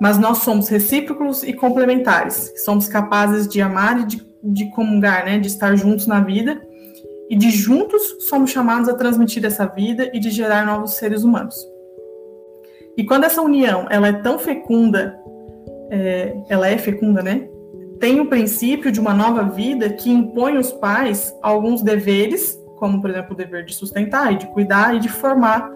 Mas 0.00 0.18
nós 0.18 0.38
somos 0.38 0.68
recíprocos 0.68 1.42
e 1.42 1.52
complementares. 1.52 2.52
Somos 2.64 2.86
capazes 2.86 3.48
de 3.48 3.60
amar 3.60 4.00
e 4.00 4.04
de, 4.04 4.26
de 4.42 4.70
comungar, 4.70 5.24
né? 5.24 5.38
de 5.38 5.48
estar 5.48 5.74
juntos 5.76 6.06
na 6.06 6.20
vida 6.20 6.60
e 7.28 7.36
de 7.36 7.50
juntos 7.50 8.16
somos 8.20 8.50
chamados 8.50 8.88
a 8.88 8.94
transmitir 8.94 9.44
essa 9.44 9.66
vida 9.66 10.10
e 10.12 10.20
de 10.20 10.30
gerar 10.30 10.66
novos 10.66 10.94
seres 10.94 11.24
humanos. 11.24 11.54
E 12.96 13.04
quando 13.04 13.24
essa 13.24 13.42
união 13.42 13.86
ela 13.90 14.08
é 14.08 14.12
tão 14.12 14.38
fecunda, 14.38 15.18
é, 15.90 16.36
ela 16.48 16.68
é 16.68 16.78
fecunda, 16.78 17.22
né? 17.22 17.48
Tem 17.98 18.20
o 18.20 18.26
princípio 18.26 18.92
de 18.92 19.00
uma 19.00 19.14
nova 19.14 19.42
vida 19.44 19.88
que 19.90 20.10
impõe 20.10 20.56
aos 20.56 20.72
pais 20.72 21.34
alguns 21.42 21.82
deveres, 21.82 22.58
como 22.76 23.00
por 23.00 23.10
exemplo 23.10 23.32
o 23.32 23.36
dever 23.36 23.64
de 23.64 23.74
sustentar 23.74 24.32
e 24.32 24.38
de 24.38 24.46
cuidar 24.48 24.94
e 24.94 25.00
de 25.00 25.08
formar 25.08 25.72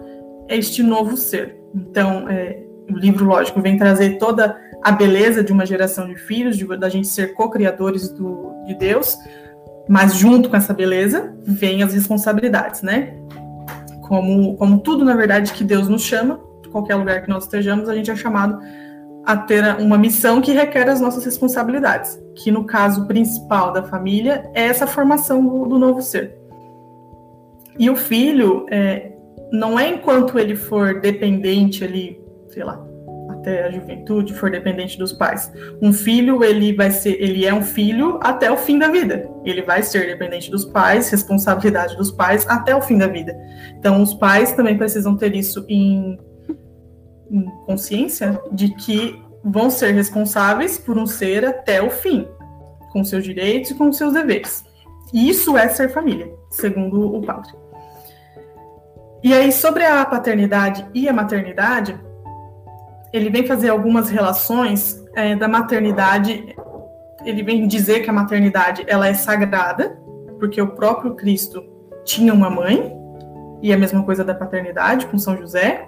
este 0.47 0.83
novo 0.83 1.17
ser. 1.17 1.57
Então, 1.73 2.27
é, 2.29 2.63
o 2.89 2.97
livro, 2.97 3.25
lógico, 3.25 3.61
vem 3.61 3.77
trazer 3.77 4.17
toda 4.17 4.59
a 4.81 4.91
beleza 4.91 5.43
de 5.43 5.51
uma 5.51 5.65
geração 5.65 6.07
de 6.07 6.15
filhos, 6.15 6.57
de, 6.57 6.65
da 6.77 6.89
gente 6.89 7.07
ser 7.07 7.33
co-criadores 7.33 8.13
de 8.65 8.75
Deus, 8.75 9.17
mas 9.89 10.15
junto 10.15 10.49
com 10.49 10.55
essa 10.55 10.73
beleza, 10.73 11.35
vem 11.43 11.83
as 11.83 11.93
responsabilidades, 11.93 12.81
né? 12.81 13.19
como, 14.09 14.57
como 14.57 14.79
tudo, 14.79 15.05
na 15.05 15.15
verdade, 15.15 15.53
que 15.53 15.63
Deus 15.63 15.87
nos 15.87 16.01
chama, 16.01 16.41
qualquer 16.71 16.95
lugar 16.95 17.21
que 17.21 17.29
nós 17.29 17.43
estejamos, 17.43 17.87
a 17.87 17.95
gente 17.95 18.09
é 18.09 18.15
chamado 18.15 18.59
a 19.23 19.37
ter 19.37 19.63
uma 19.79 19.99
missão 19.99 20.41
que 20.41 20.51
requer 20.51 20.89
as 20.89 20.99
nossas 20.99 21.23
responsabilidades, 21.23 22.19
que 22.35 22.49
no 22.49 22.63
caso 22.63 23.05
principal 23.05 23.71
da 23.71 23.83
família 23.83 24.49
é 24.55 24.63
essa 24.63 24.87
formação 24.87 25.45
do, 25.45 25.65
do 25.65 25.77
novo 25.77 26.01
ser. 26.01 26.35
E 27.77 27.87
o 27.87 27.95
filho, 27.95 28.65
é, 28.71 29.11
não 29.51 29.79
é 29.79 29.87
enquanto 29.89 30.39
ele 30.39 30.55
for 30.55 30.99
dependente 30.99 31.83
ali, 31.83 32.19
sei 32.47 32.63
lá, 32.63 32.83
até 33.29 33.65
a 33.65 33.71
juventude, 33.71 34.33
for 34.33 34.49
dependente 34.49 34.97
dos 34.97 35.13
pais. 35.13 35.51
Um 35.79 35.93
filho, 35.93 36.43
ele 36.43 36.73
vai 36.73 36.89
ser, 36.89 37.21
ele 37.21 37.45
é 37.45 37.53
um 37.53 37.61
filho 37.61 38.19
até 38.23 38.51
o 38.51 38.57
fim 38.57 38.79
da 38.79 38.87
vida. 38.87 39.28
Ele 39.49 39.61
vai 39.61 39.83
ser 39.83 40.05
dependente 40.07 40.51
dos 40.51 40.65
pais, 40.65 41.09
responsabilidade 41.09 41.95
dos 41.97 42.11
pais 42.11 42.45
até 42.47 42.75
o 42.75 42.81
fim 42.81 42.97
da 42.97 43.07
vida. 43.07 43.35
Então, 43.77 44.01
os 44.01 44.13
pais 44.13 44.53
também 44.53 44.77
precisam 44.77 45.15
ter 45.15 45.35
isso 45.35 45.65
em, 45.67 46.19
em 47.29 47.45
consciência 47.65 48.41
de 48.51 48.69
que 48.69 49.21
vão 49.43 49.69
ser 49.69 49.91
responsáveis 49.91 50.77
por 50.77 50.97
um 50.97 51.05
ser 51.05 51.45
até 51.45 51.81
o 51.81 51.89
fim, 51.89 52.27
com 52.91 53.03
seus 53.03 53.23
direitos 53.23 53.71
e 53.71 53.75
com 53.75 53.91
seus 53.91 54.13
deveres. 54.13 54.63
Isso 55.13 55.57
é 55.57 55.67
ser 55.69 55.89
família, 55.89 56.31
segundo 56.51 57.15
o 57.15 57.21
padre. 57.21 57.51
E 59.23 59.33
aí, 59.33 59.51
sobre 59.51 59.83
a 59.83 60.05
paternidade 60.05 60.87
e 60.93 61.09
a 61.09 61.13
maternidade, 61.13 61.99
ele 63.11 63.29
vem 63.29 63.45
fazer 63.45 63.69
algumas 63.69 64.09
relações 64.09 65.03
é, 65.15 65.35
da 65.35 65.47
maternidade. 65.47 66.55
Ele 67.23 67.43
vem 67.43 67.67
dizer 67.67 68.01
que 68.01 68.09
a 68.09 68.13
maternidade 68.13 68.83
ela 68.87 69.07
é 69.07 69.13
sagrada, 69.13 69.99
porque 70.39 70.61
o 70.61 70.67
próprio 70.67 71.15
Cristo 71.15 71.63
tinha 72.05 72.33
uma 72.33 72.49
mãe, 72.49 72.97
e 73.61 73.73
a 73.73 73.77
mesma 73.77 74.03
coisa 74.03 74.23
da 74.23 74.33
paternidade 74.33 75.05
com 75.07 75.17
São 75.17 75.37
José. 75.37 75.87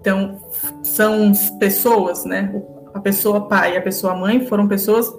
Então, 0.00 0.38
são 0.82 1.32
pessoas, 1.58 2.24
né? 2.24 2.52
A 2.94 3.00
pessoa 3.00 3.48
pai 3.48 3.74
e 3.74 3.76
a 3.76 3.82
pessoa 3.82 4.14
mãe 4.14 4.46
foram 4.46 4.68
pessoas 4.68 5.12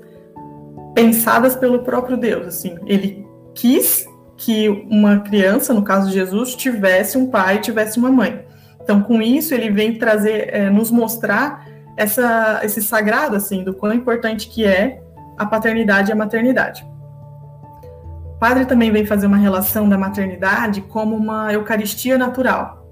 pensadas 0.93 1.56
pelo 1.56 1.80
próprio 1.80 2.17
Deus. 2.17 2.48
Assim, 2.48 2.78
ele 2.86 3.28
quis 3.54 4.06
que 4.36 4.70
uma 4.89 5.20
criança, 5.20 5.74
no 5.74 5.84
caso 5.84 6.08
de 6.08 6.13
Jesus, 6.13 6.56
tivesse 6.56 7.17
um 7.17 7.28
pai, 7.28 7.60
tivesse 7.60 7.98
uma 7.98 8.12
mãe. 8.12 8.46
Então, 8.82 9.02
com 9.02 9.22
isso, 9.22 9.54
ele 9.54 9.70
vem 9.70 9.98
trazer, 9.98 10.54
é, 10.54 10.70
nos 10.70 10.91
mostrar 10.91 11.67
essa, 11.98 12.62
esse 12.63 12.82
sagrado, 12.82 13.36
assim, 13.36 13.63
do 13.63 13.74
quão 13.74 13.93
importante 13.93 14.48
que 14.48 14.63
é 14.63 15.02
a 15.38 15.45
paternidade 15.45 16.10
e 16.10 16.13
a 16.13 16.15
maternidade. 16.15 16.86
O 18.36 18.39
padre 18.39 18.65
também 18.65 18.91
vem 18.91 19.06
fazer 19.06 19.28
uma 19.28 19.38
relação 19.38 19.89
da 19.89 19.97
maternidade 19.97 20.82
como 20.82 21.15
uma 21.15 21.52
eucaristia 21.52 22.17
natural, 22.17 22.86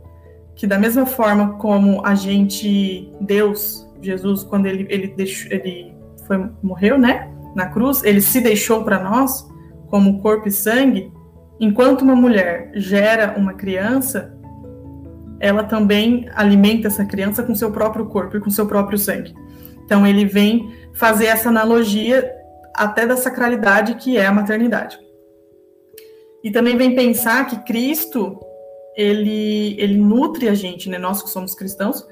que 0.55 0.65
da 0.65 0.77
mesma 0.79 1.05
forma 1.05 1.53
como 1.53 2.05
a 2.05 2.15
gente, 2.15 3.11
Deus, 3.21 3.87
Jesus, 4.01 4.43
quando 4.43 4.65
ele 4.65 4.87
ele 4.89 5.07
deixou, 5.07 5.51
ele 5.51 5.95
foi 6.25 6.49
morreu, 6.63 6.97
né, 6.97 7.31
na 7.55 7.67
cruz, 7.67 8.03
ele 8.03 8.21
se 8.21 8.41
deixou 8.41 8.83
para 8.83 8.99
nós 8.99 9.47
como 9.87 10.19
corpo 10.21 10.47
e 10.47 10.51
sangue. 10.51 11.11
Enquanto 11.59 12.01
uma 12.01 12.15
mulher 12.15 12.71
gera 12.73 13.35
uma 13.37 13.53
criança, 13.53 14.35
ela 15.39 15.63
também 15.63 16.27
alimenta 16.35 16.87
essa 16.87 17.05
criança 17.05 17.43
com 17.43 17.55
seu 17.55 17.71
próprio 17.71 18.07
corpo 18.07 18.35
e 18.35 18.39
com 18.41 18.49
seu 18.49 18.65
próprio 18.65 18.97
sangue. 18.97 19.33
Então 19.85 20.05
ele 20.05 20.25
vem 20.25 20.73
fazer 20.95 21.25
essa 21.25 21.49
analogia 21.49 22.31
até 22.73 23.05
da 23.05 23.15
sacralidade 23.15 23.95
que 23.95 24.17
é 24.17 24.25
a 24.25 24.33
maternidade. 24.33 24.99
E 26.43 26.51
também 26.51 26.77
vem 26.77 26.95
pensar 26.95 27.47
que 27.47 27.57
Cristo 27.63 28.39
ele 28.95 29.75
ele 29.79 29.97
nutre 29.97 30.47
a 30.47 30.53
gente, 30.53 30.89
né? 30.89 30.97
Nós 30.97 31.21
que 31.21 31.29
somos 31.29 31.53
cristãos, 31.53 32.05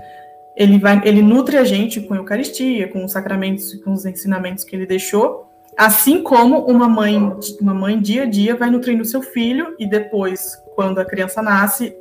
ele 0.55 0.77
vai 0.77 1.01
ele 1.05 1.21
nutre 1.21 1.57
a 1.57 1.63
gente 1.63 2.01
com 2.01 2.13
a 2.13 2.17
Eucaristia, 2.17 2.87
com 2.87 3.03
os 3.05 3.11
sacramentos, 3.11 3.73
com 3.83 3.93
os 3.93 4.05
ensinamentos 4.05 4.63
que 4.63 4.75
ele 4.75 4.85
deixou, 4.85 5.45
assim 5.77 6.21
como 6.21 6.59
uma 6.65 6.89
mãe 6.89 7.17
uma 7.61 7.73
mãe 7.73 7.99
dia 7.99 8.23
a 8.23 8.25
dia 8.25 8.55
vai 8.55 8.69
nutrindo 8.69 9.05
seu 9.05 9.21
filho 9.21 9.75
e 9.79 9.87
depois 9.87 10.55
quando 10.75 10.99
a 10.99 11.05
criança 11.05 11.41
nasce 11.41 11.95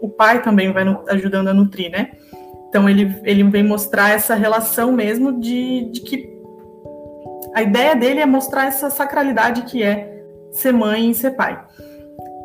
o 0.00 0.08
pai 0.08 0.42
também 0.42 0.72
vai 0.72 0.84
ajudando 1.08 1.48
a 1.48 1.54
nutrir, 1.54 1.90
né? 1.90 2.12
Então 2.68 2.88
ele, 2.88 3.18
ele 3.24 3.42
vem 3.44 3.62
mostrar 3.62 4.10
essa 4.10 4.34
relação 4.34 4.92
mesmo 4.92 5.40
de, 5.40 5.90
de 5.90 6.00
que 6.00 6.38
a 7.54 7.62
ideia 7.62 7.96
dele 7.96 8.20
é 8.20 8.26
mostrar 8.26 8.66
essa 8.66 8.90
sacralidade 8.90 9.62
que 9.62 9.82
é 9.82 10.22
ser 10.52 10.72
mãe 10.72 11.10
e 11.10 11.14
ser 11.14 11.32
pai. 11.32 11.62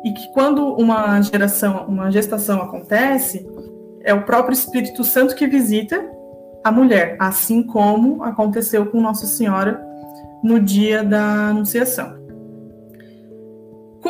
E 0.04 0.12
que 0.12 0.32
quando 0.32 0.74
uma 0.74 1.20
geração, 1.20 1.86
uma 1.86 2.10
gestação 2.10 2.62
acontece, 2.62 3.46
é 4.02 4.12
o 4.12 4.22
próprio 4.22 4.54
Espírito 4.54 5.02
Santo 5.04 5.34
que 5.34 5.46
visita 5.46 6.04
a 6.62 6.72
mulher, 6.72 7.16
assim 7.18 7.62
como 7.62 8.22
aconteceu 8.22 8.86
com 8.86 9.00
Nossa 9.00 9.26
Senhora 9.26 9.82
no 10.42 10.60
dia 10.60 11.02
da 11.02 11.48
Anunciação. 11.48 12.23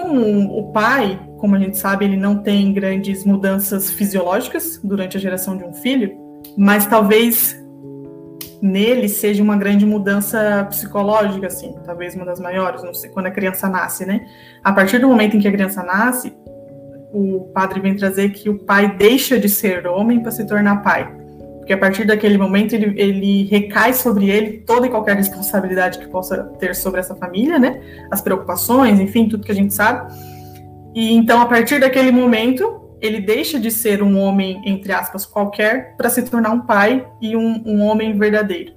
Com 0.05 0.45
o 0.59 0.71
pai, 0.71 1.19
como 1.39 1.57
a 1.57 1.59
gente 1.59 1.79
sabe, 1.79 2.05
ele 2.05 2.17
não 2.19 2.37
tem 2.37 2.75
grandes 2.75 3.25
mudanças 3.25 3.91
fisiológicas 3.91 4.79
durante 4.85 5.17
a 5.17 5.21
geração 5.21 5.57
de 5.57 5.65
um 5.65 5.73
filho, 5.73 6.15
mas 6.59 6.85
talvez 6.85 7.59
nele 8.61 9.09
seja 9.09 9.43
uma 9.43 9.57
grande 9.57 9.87
mudança 9.87 10.67
psicológica, 10.69 11.47
assim, 11.47 11.75
talvez 11.87 12.15
uma 12.15 12.27
das 12.27 12.39
maiores, 12.39 12.83
não 12.83 12.93
sei, 12.93 13.09
quando 13.09 13.27
a 13.27 13.31
criança 13.31 13.67
nasce, 13.67 14.05
né? 14.05 14.27
A 14.63 14.75
partir 14.75 14.99
do 14.99 15.09
momento 15.09 15.39
em 15.39 15.41
que 15.41 15.49
a 15.49 15.53
criança 15.53 15.83
nasce, 15.83 16.37
o 17.11 17.51
padre 17.55 17.81
vem 17.81 17.97
trazer 17.97 18.29
que 18.29 18.51
o 18.51 18.59
pai 18.59 18.95
deixa 18.95 19.41
de 19.41 19.49
ser 19.49 19.87
homem 19.87 20.21
para 20.21 20.33
se 20.33 20.47
tornar 20.47 20.83
pai. 20.83 21.11
Porque 21.65 21.73
a 21.73 21.79
partir 21.79 22.05
daquele 22.05 22.37
momento 22.37 22.75
ele, 22.75 22.93
ele 23.01 23.45
recai 23.45 23.95
sobre 23.95 24.29
ele 24.29 24.59
toda 24.67 24.87
e 24.87 24.91
qualquer 24.91 25.17
responsabilidade 25.17 25.99
que 25.99 26.07
possa 26.09 26.45
ter 26.59 26.77
sobre 26.77 27.01
essa 27.01 27.15
família, 27.15 27.59
né? 27.59 27.81
As 28.11 28.21
preocupações, 28.21 29.01
enfim, 29.01 29.31
tudo 29.31 29.47
que 29.47 29.51
a 29.51 29.55
gente 29.55 29.73
sabe. 29.73 30.13
E 30.95 31.15
então, 31.15 31.41
a 31.41 31.47
partir 31.47 31.81
daquele 31.81 32.13
momento, 32.13 32.83
ele 33.01 33.19
deixa 33.19 33.59
de 33.59 33.71
ser 33.71 34.03
um 34.03 34.19
homem, 34.19 34.61
entre 34.67 34.93
aspas, 34.93 35.25
qualquer, 35.25 35.97
para 35.97 36.11
se 36.11 36.23
tornar 36.25 36.51
um 36.51 36.61
pai 36.61 37.09
e 37.19 37.35
um, 37.35 37.63
um 37.65 37.81
homem 37.81 38.19
verdadeiro. 38.19 38.75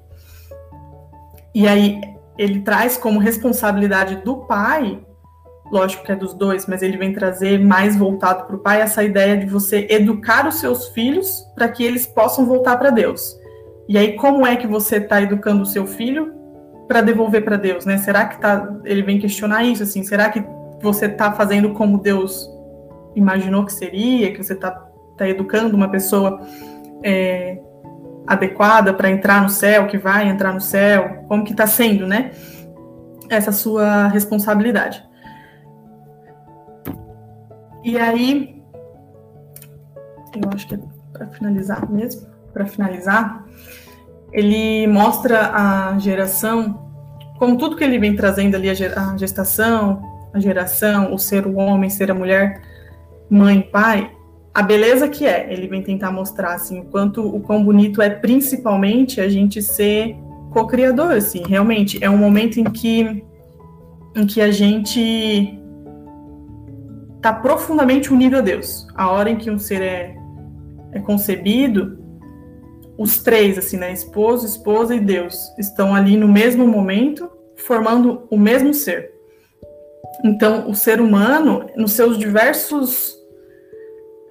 E 1.54 1.68
aí, 1.68 2.00
ele 2.38 2.62
traz 2.62 2.96
como 2.96 3.20
responsabilidade 3.20 4.24
do 4.24 4.38
pai, 4.46 4.98
lógico 5.72 6.04
que 6.04 6.12
é 6.12 6.16
dos 6.16 6.34
dois, 6.34 6.66
mas 6.68 6.82
ele 6.82 6.98
vem 6.98 7.14
trazer 7.14 7.60
mais 7.60 7.96
voltado 7.96 8.46
para 8.46 8.56
o 8.56 8.60
pai 8.60 8.82
essa 8.82 9.04
ideia 9.04 9.38
de 9.38 9.46
você 9.46 9.88
educar 9.90 10.48
os 10.48 10.56
seus 10.56 10.88
filhos 10.90 11.46
para 11.56 11.68
que 11.68 11.84
eles 11.84 12.06
possam 12.06 12.46
voltar 12.46 12.78
para 12.78 12.90
Deus. 12.90 13.38
E 13.88 13.98
aí, 13.98 14.16
como 14.16 14.46
é 14.46 14.56
que 14.56 14.68
você 14.68 14.98
está 14.98 15.22
educando 15.22 15.64
o 15.64 15.66
seu 15.66 15.86
filho 15.86 16.34
para 16.88 17.02
devolver 17.02 17.44
para 17.44 17.58
Deus, 17.58 17.86
né? 17.86 17.98
Será 17.98 18.26
que 18.26 18.40
tá? 18.40 18.74
Ele 18.86 19.02
vem 19.02 19.20
questionar 19.20 19.64
isso, 19.64 19.84
assim. 19.84 20.04
Será 20.04 20.30
que 20.30 20.44
você 20.82 21.06
está 21.06 21.32
fazendo 21.34 21.74
como 21.74 21.98
Deus 21.98 22.50
imaginou 23.16 23.66
que 23.66 23.74
seria, 23.74 24.32
que 24.32 24.44
você 24.44 24.54
está 24.54 24.72
tá 25.18 25.28
educando 25.28 25.76
uma 25.76 25.90
pessoa 25.90 26.40
é, 27.04 27.60
adequada 28.26 28.94
para 28.94 29.10
entrar 29.10 29.42
no 29.42 29.50
céu, 29.50 29.88
que 29.88 29.98
vai 29.98 30.30
entrar 30.30 30.54
no 30.54 30.62
céu, 30.62 31.24
como 31.28 31.44
que 31.44 31.52
está 31.52 31.66
sendo, 31.66 32.06
né? 32.06 32.32
Essa 33.30 33.52
sua 33.52 34.08
responsabilidade. 34.08 35.07
E 37.88 37.98
aí, 37.98 38.54
eu 40.36 40.50
acho 40.54 40.68
que 40.68 40.76
é 40.76 40.80
para 41.14 41.26
finalizar 41.28 41.90
mesmo, 41.90 42.28
para 42.52 42.66
finalizar, 42.66 43.46
ele 44.34 44.86
mostra 44.88 45.52
a 45.54 45.98
geração, 45.98 46.92
como 47.40 47.58
tudo 47.58 47.78
que 47.78 47.86
ele 47.86 47.98
vem 47.98 48.14
trazendo 48.14 48.56
ali, 48.56 48.70
a 48.70 49.16
gestação, 49.16 50.02
a 50.34 50.40
geração, 50.42 51.14
o 51.14 51.18
ser 51.18 51.48
o 51.48 51.56
homem, 51.56 51.90
ser 51.90 52.12
a 52.12 52.14
mulher, 52.14 52.62
mãe, 53.30 53.62
pai, 53.62 54.12
a 54.54 54.62
beleza 54.62 55.08
que 55.08 55.26
é. 55.26 55.48
Ele 55.50 55.70
vem 55.70 55.82
tentar 55.82 56.12
mostrar 56.12 56.56
assim, 56.56 56.82
o 56.82 56.86
quanto 56.88 57.26
o 57.26 57.40
quão 57.40 57.64
bonito 57.64 58.02
é 58.02 58.10
principalmente 58.10 59.22
a 59.22 59.30
gente 59.30 59.62
ser 59.62 60.14
co-criador, 60.52 61.14
assim, 61.14 61.42
realmente 61.48 62.04
é 62.04 62.10
um 62.10 62.18
momento 62.18 62.60
em 62.60 62.66
que 62.66 63.24
em 64.14 64.26
que 64.26 64.42
a 64.42 64.52
gente 64.52 65.58
está 67.28 67.34
profundamente 67.34 68.14
unido 68.14 68.38
a 68.38 68.42
Deus. 68.42 68.88
A 68.96 69.12
hora 69.12 69.30
em 69.30 69.36
que 69.36 69.52
um 69.52 69.60
ser 69.60 69.82
é, 69.82 70.16
é 70.94 71.00
concebido, 71.00 72.00
os 72.98 73.22
três, 73.22 73.58
assim, 73.58 73.76
né, 73.76 73.92
esposo, 73.92 74.46
esposa 74.46 74.96
e 74.96 75.00
Deus, 75.00 75.38
estão 75.60 75.94
ali 75.94 76.16
no 76.16 76.28
mesmo 76.28 76.66
momento, 76.66 77.30
formando 77.58 78.26
o 78.32 78.38
mesmo 78.38 78.74
ser. 78.74 79.12
Então, 80.24 80.70
o 80.70 80.74
ser 80.74 81.02
humano, 81.02 81.70
nos 81.76 81.92
seus 81.92 82.18
diversos 82.18 83.16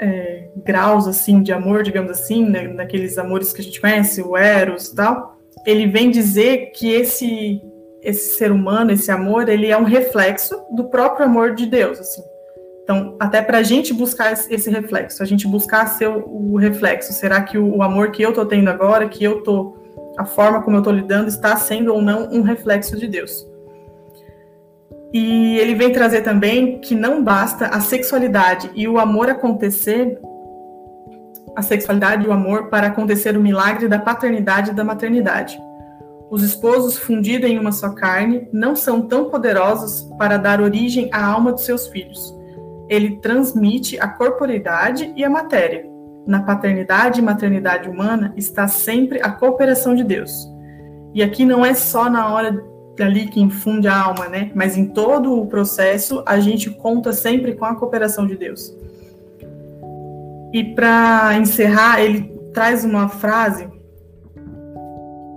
é, 0.01 0.49
graus 0.65 1.07
assim 1.07 1.43
de 1.43 1.53
amor, 1.53 1.83
digamos 1.83 2.11
assim, 2.11 2.45
né, 2.45 2.67
naqueles 2.67 3.19
amores 3.19 3.53
que 3.53 3.61
a 3.61 3.65
gente 3.65 3.81
conhece, 3.81 4.23
o 4.23 4.37
eros 4.37 4.89
e 4.89 4.97
tal, 4.97 5.39
ele 5.67 5.87
vem 5.87 6.11
dizer 6.11 6.73
que 6.73 6.91
esse 6.91 7.61
esse 8.03 8.37
ser 8.37 8.53
humano, 8.53 8.93
esse 8.93 9.11
amor, 9.11 9.49
ele 9.49 9.67
é 9.67 9.77
um 9.77 9.83
reflexo 9.83 10.65
do 10.71 10.85
próprio 10.85 11.27
amor 11.27 11.57
de 11.57 11.67
Deus, 11.67 11.99
assim. 11.99 12.23
Então, 12.87 13.16
até 13.18 13.42
para 13.42 13.59
a 13.59 13.62
gente 13.64 13.92
buscar 13.92 14.33
esse 14.33 14.70
reflexo, 14.70 15.20
a 15.20 15.27
gente 15.27 15.44
buscar 15.49 15.88
ser 15.88 16.07
o, 16.07 16.55
reflexo. 16.55 17.12
Será 17.12 17.42
que 17.42 17.59
o, 17.59 17.83
amor 17.83 18.12
que 18.12 18.22
eu 18.22 18.29
estou 18.29 18.46
tendo 18.46 18.70
agora, 18.70 19.09
que 19.09 19.25
eu 19.25 19.40
estou, 19.40 19.77
a 20.16 20.25
forma 20.25 20.62
como 20.62 20.77
eu 20.77 20.79
estou 20.79 20.92
lidando, 20.92 21.27
está 21.27 21.57
sendo 21.57 21.92
ou 21.92 22.01
não 22.01 22.29
um 22.31 22.42
reflexo 22.42 22.96
de 22.96 23.09
Deus? 23.09 23.44
E 25.12 25.59
ele 25.59 25.75
vem 25.75 25.90
trazer 25.92 26.20
também 26.20 26.79
que 26.79 26.94
não 26.94 27.25
basta 27.25 27.66
a 27.66 27.81
sexualidade 27.81 28.70
e 28.72 28.87
o 28.87 29.01
amor 29.01 29.29
acontecer, 29.29 30.20
a 31.57 31.62
sexualidade 31.62 32.25
e 32.25 32.29
o 32.29 32.33
amor 32.33 32.68
para 32.68 32.87
acontecer 32.87 33.37
o 33.37 33.42
milagre 33.42 33.88
da 33.88 33.99
paternidade 33.99 34.70
e 34.70 34.75
da 34.75 34.85
maternidade. 34.85 35.59
Os 36.31 36.44
esposos 36.44 36.96
fundidos 36.96 37.51
em 37.51 37.59
uma 37.59 37.72
só 37.72 37.90
carne 37.90 38.49
não 38.53 38.77
são 38.77 39.03
tão 39.03 39.29
poderosos 39.29 40.03
para 40.16 40.37
dar 40.37 40.61
origem 40.61 41.11
à 41.12 41.27
alma 41.27 41.51
dos 41.51 41.64
seus 41.64 41.88
filhos 41.88 42.36
ele 42.88 43.16
transmite 43.16 43.99
a 43.99 44.09
corporeidade 44.09 45.12
e 45.16 45.25
a 45.25 45.31
matéria. 45.31 45.87
Na 46.27 46.42
paternidade 46.42 47.20
e 47.20 47.22
maternidade 47.22 47.88
humana 47.88 48.33
está 48.37 48.66
sempre 48.66 49.20
a 49.22 49.31
cooperação 49.31 49.94
de 49.94 50.03
Deus. 50.03 50.33
E 51.14 51.22
aqui 51.22 51.44
não 51.44 51.64
é 51.64 51.72
só 51.75 52.11
na 52.11 52.33
hora 52.33 52.62
ali 53.01 53.27
que 53.27 53.40
infunde 53.40 53.87
a 53.88 54.03
alma, 54.03 54.29
né? 54.29 54.51
Mas 54.55 54.77
em 54.77 54.87
todo 54.87 55.38
o 55.38 55.46
processo 55.46 56.22
a 56.27 56.40
gente 56.40 56.70
conta 56.70 57.12
sempre 57.12 57.55
com 57.55 57.64
a 57.64 57.75
cooperação 57.75 58.27
de 58.27 58.37
Deus. 58.37 58.75
E 60.53 60.64
para 60.75 61.37
encerrar, 61.38 62.01
ele 62.01 62.22
traz 62.53 62.85
uma 62.85 63.09
frase 63.09 63.68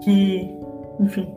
que, 0.03 0.49
enfim, 0.99 1.27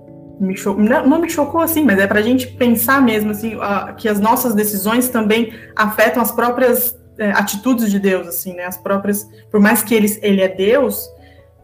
me 0.40 0.56
chocou, 0.56 0.82
não, 0.82 1.20
me 1.20 1.30
chocou 1.30 1.60
assim, 1.60 1.84
mas 1.84 1.98
é 1.98 2.06
para 2.06 2.20
a 2.20 2.22
gente 2.22 2.46
pensar 2.46 3.02
mesmo 3.02 3.30
assim, 3.30 3.56
que 3.96 4.08
as 4.08 4.18
nossas 4.20 4.54
decisões 4.54 5.08
também 5.08 5.52
afetam 5.76 6.22
as 6.22 6.32
próprias 6.32 6.98
é, 7.18 7.30
atitudes 7.30 7.90
de 7.90 7.98
Deus, 7.98 8.26
assim, 8.26 8.54
né? 8.54 8.64
As 8.64 8.76
próprias, 8.76 9.28
por 9.50 9.60
mais 9.60 9.82
que 9.82 9.94
ele, 9.94 10.18
ele 10.22 10.40
é 10.40 10.48
Deus, 10.48 11.08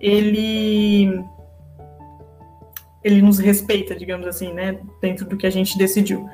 ele 0.01 1.25
ele 3.03 3.23
nos 3.23 3.39
respeita, 3.39 3.95
digamos 3.95 4.27
assim, 4.27 4.53
né? 4.53 4.79
Dentro 5.01 5.25
do 5.25 5.37
que 5.37 5.47
a 5.47 5.51
gente 5.51 5.79
decidiu. 5.79 6.29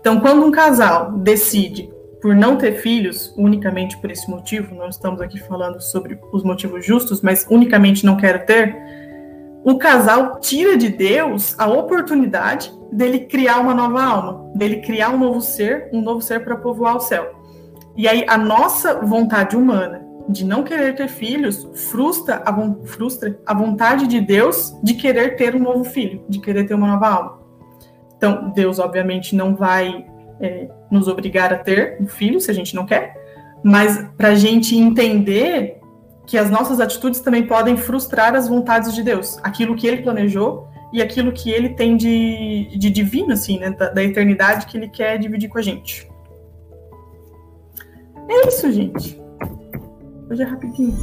Então, 0.00 0.20
quando 0.20 0.44
um 0.44 0.50
casal 0.50 1.12
decide 1.12 1.90
por 2.20 2.36
não 2.36 2.56
ter 2.56 2.74
filhos, 2.74 3.34
unicamente 3.36 3.98
por 3.98 4.10
esse 4.10 4.30
motivo, 4.30 4.74
não 4.74 4.88
estamos 4.88 5.20
aqui 5.20 5.40
falando 5.40 5.80
sobre 5.80 6.18
os 6.32 6.44
motivos 6.44 6.86
justos, 6.86 7.20
mas 7.20 7.44
unicamente 7.50 8.06
não 8.06 8.16
quero 8.16 8.46
ter, 8.46 8.76
o 9.64 9.78
casal 9.78 10.40
tira 10.40 10.76
de 10.76 10.88
Deus 10.88 11.58
a 11.58 11.66
oportunidade 11.68 12.72
dele 12.92 13.20
criar 13.20 13.60
uma 13.60 13.74
nova 13.74 14.02
alma, 14.02 14.50
dele 14.54 14.80
criar 14.80 15.10
um 15.10 15.18
novo 15.18 15.40
ser, 15.40 15.88
um 15.92 16.00
novo 16.00 16.20
ser 16.20 16.44
para 16.44 16.56
povoar 16.56 16.96
o 16.96 17.00
céu. 17.00 17.40
E 17.96 18.08
aí 18.08 18.24
a 18.28 18.36
nossa 18.36 19.00
vontade 19.00 19.56
humana 19.56 20.02
de 20.28 20.44
não 20.44 20.62
querer 20.62 20.94
ter 20.94 21.08
filhos 21.08 21.68
frustra 21.90 22.42
a, 22.44 22.86
frustra 22.86 23.38
a 23.46 23.54
vontade 23.54 24.06
de 24.06 24.20
Deus 24.20 24.74
de 24.82 24.94
querer 24.94 25.36
ter 25.36 25.54
um 25.54 25.60
novo 25.60 25.84
filho, 25.84 26.24
de 26.28 26.40
querer 26.40 26.66
ter 26.66 26.74
uma 26.74 26.86
nova 26.86 27.08
alma. 27.08 27.42
Então, 28.16 28.52
Deus, 28.54 28.78
obviamente, 28.78 29.34
não 29.34 29.54
vai 29.54 30.06
é, 30.40 30.68
nos 30.90 31.08
obrigar 31.08 31.52
a 31.52 31.58
ter 31.58 31.98
um 32.00 32.06
filho 32.06 32.40
se 32.40 32.50
a 32.50 32.54
gente 32.54 32.74
não 32.74 32.86
quer, 32.86 33.16
mas 33.64 34.08
para 34.16 34.28
a 34.28 34.34
gente 34.34 34.76
entender 34.76 35.81
que 36.32 36.38
as 36.38 36.50
nossas 36.50 36.80
atitudes 36.80 37.20
também 37.20 37.46
podem 37.46 37.76
frustrar 37.76 38.34
as 38.34 38.48
vontades 38.48 38.94
de 38.94 39.02
Deus, 39.02 39.38
aquilo 39.42 39.76
que 39.76 39.86
ele 39.86 40.00
planejou 40.00 40.66
e 40.90 41.02
aquilo 41.02 41.30
que 41.30 41.50
ele 41.50 41.74
tem 41.74 41.94
de, 41.94 42.70
de 42.74 42.88
divino, 42.88 43.34
assim, 43.34 43.58
né, 43.58 43.70
da, 43.70 43.90
da 43.90 44.02
eternidade 44.02 44.64
que 44.64 44.78
ele 44.78 44.88
quer 44.88 45.18
dividir 45.18 45.50
com 45.50 45.58
a 45.58 45.62
gente. 45.62 46.10
É 48.30 48.48
isso, 48.48 48.72
gente. 48.72 49.20
Hoje 50.30 50.40
é 50.40 50.46
rapidinho. 50.46 50.96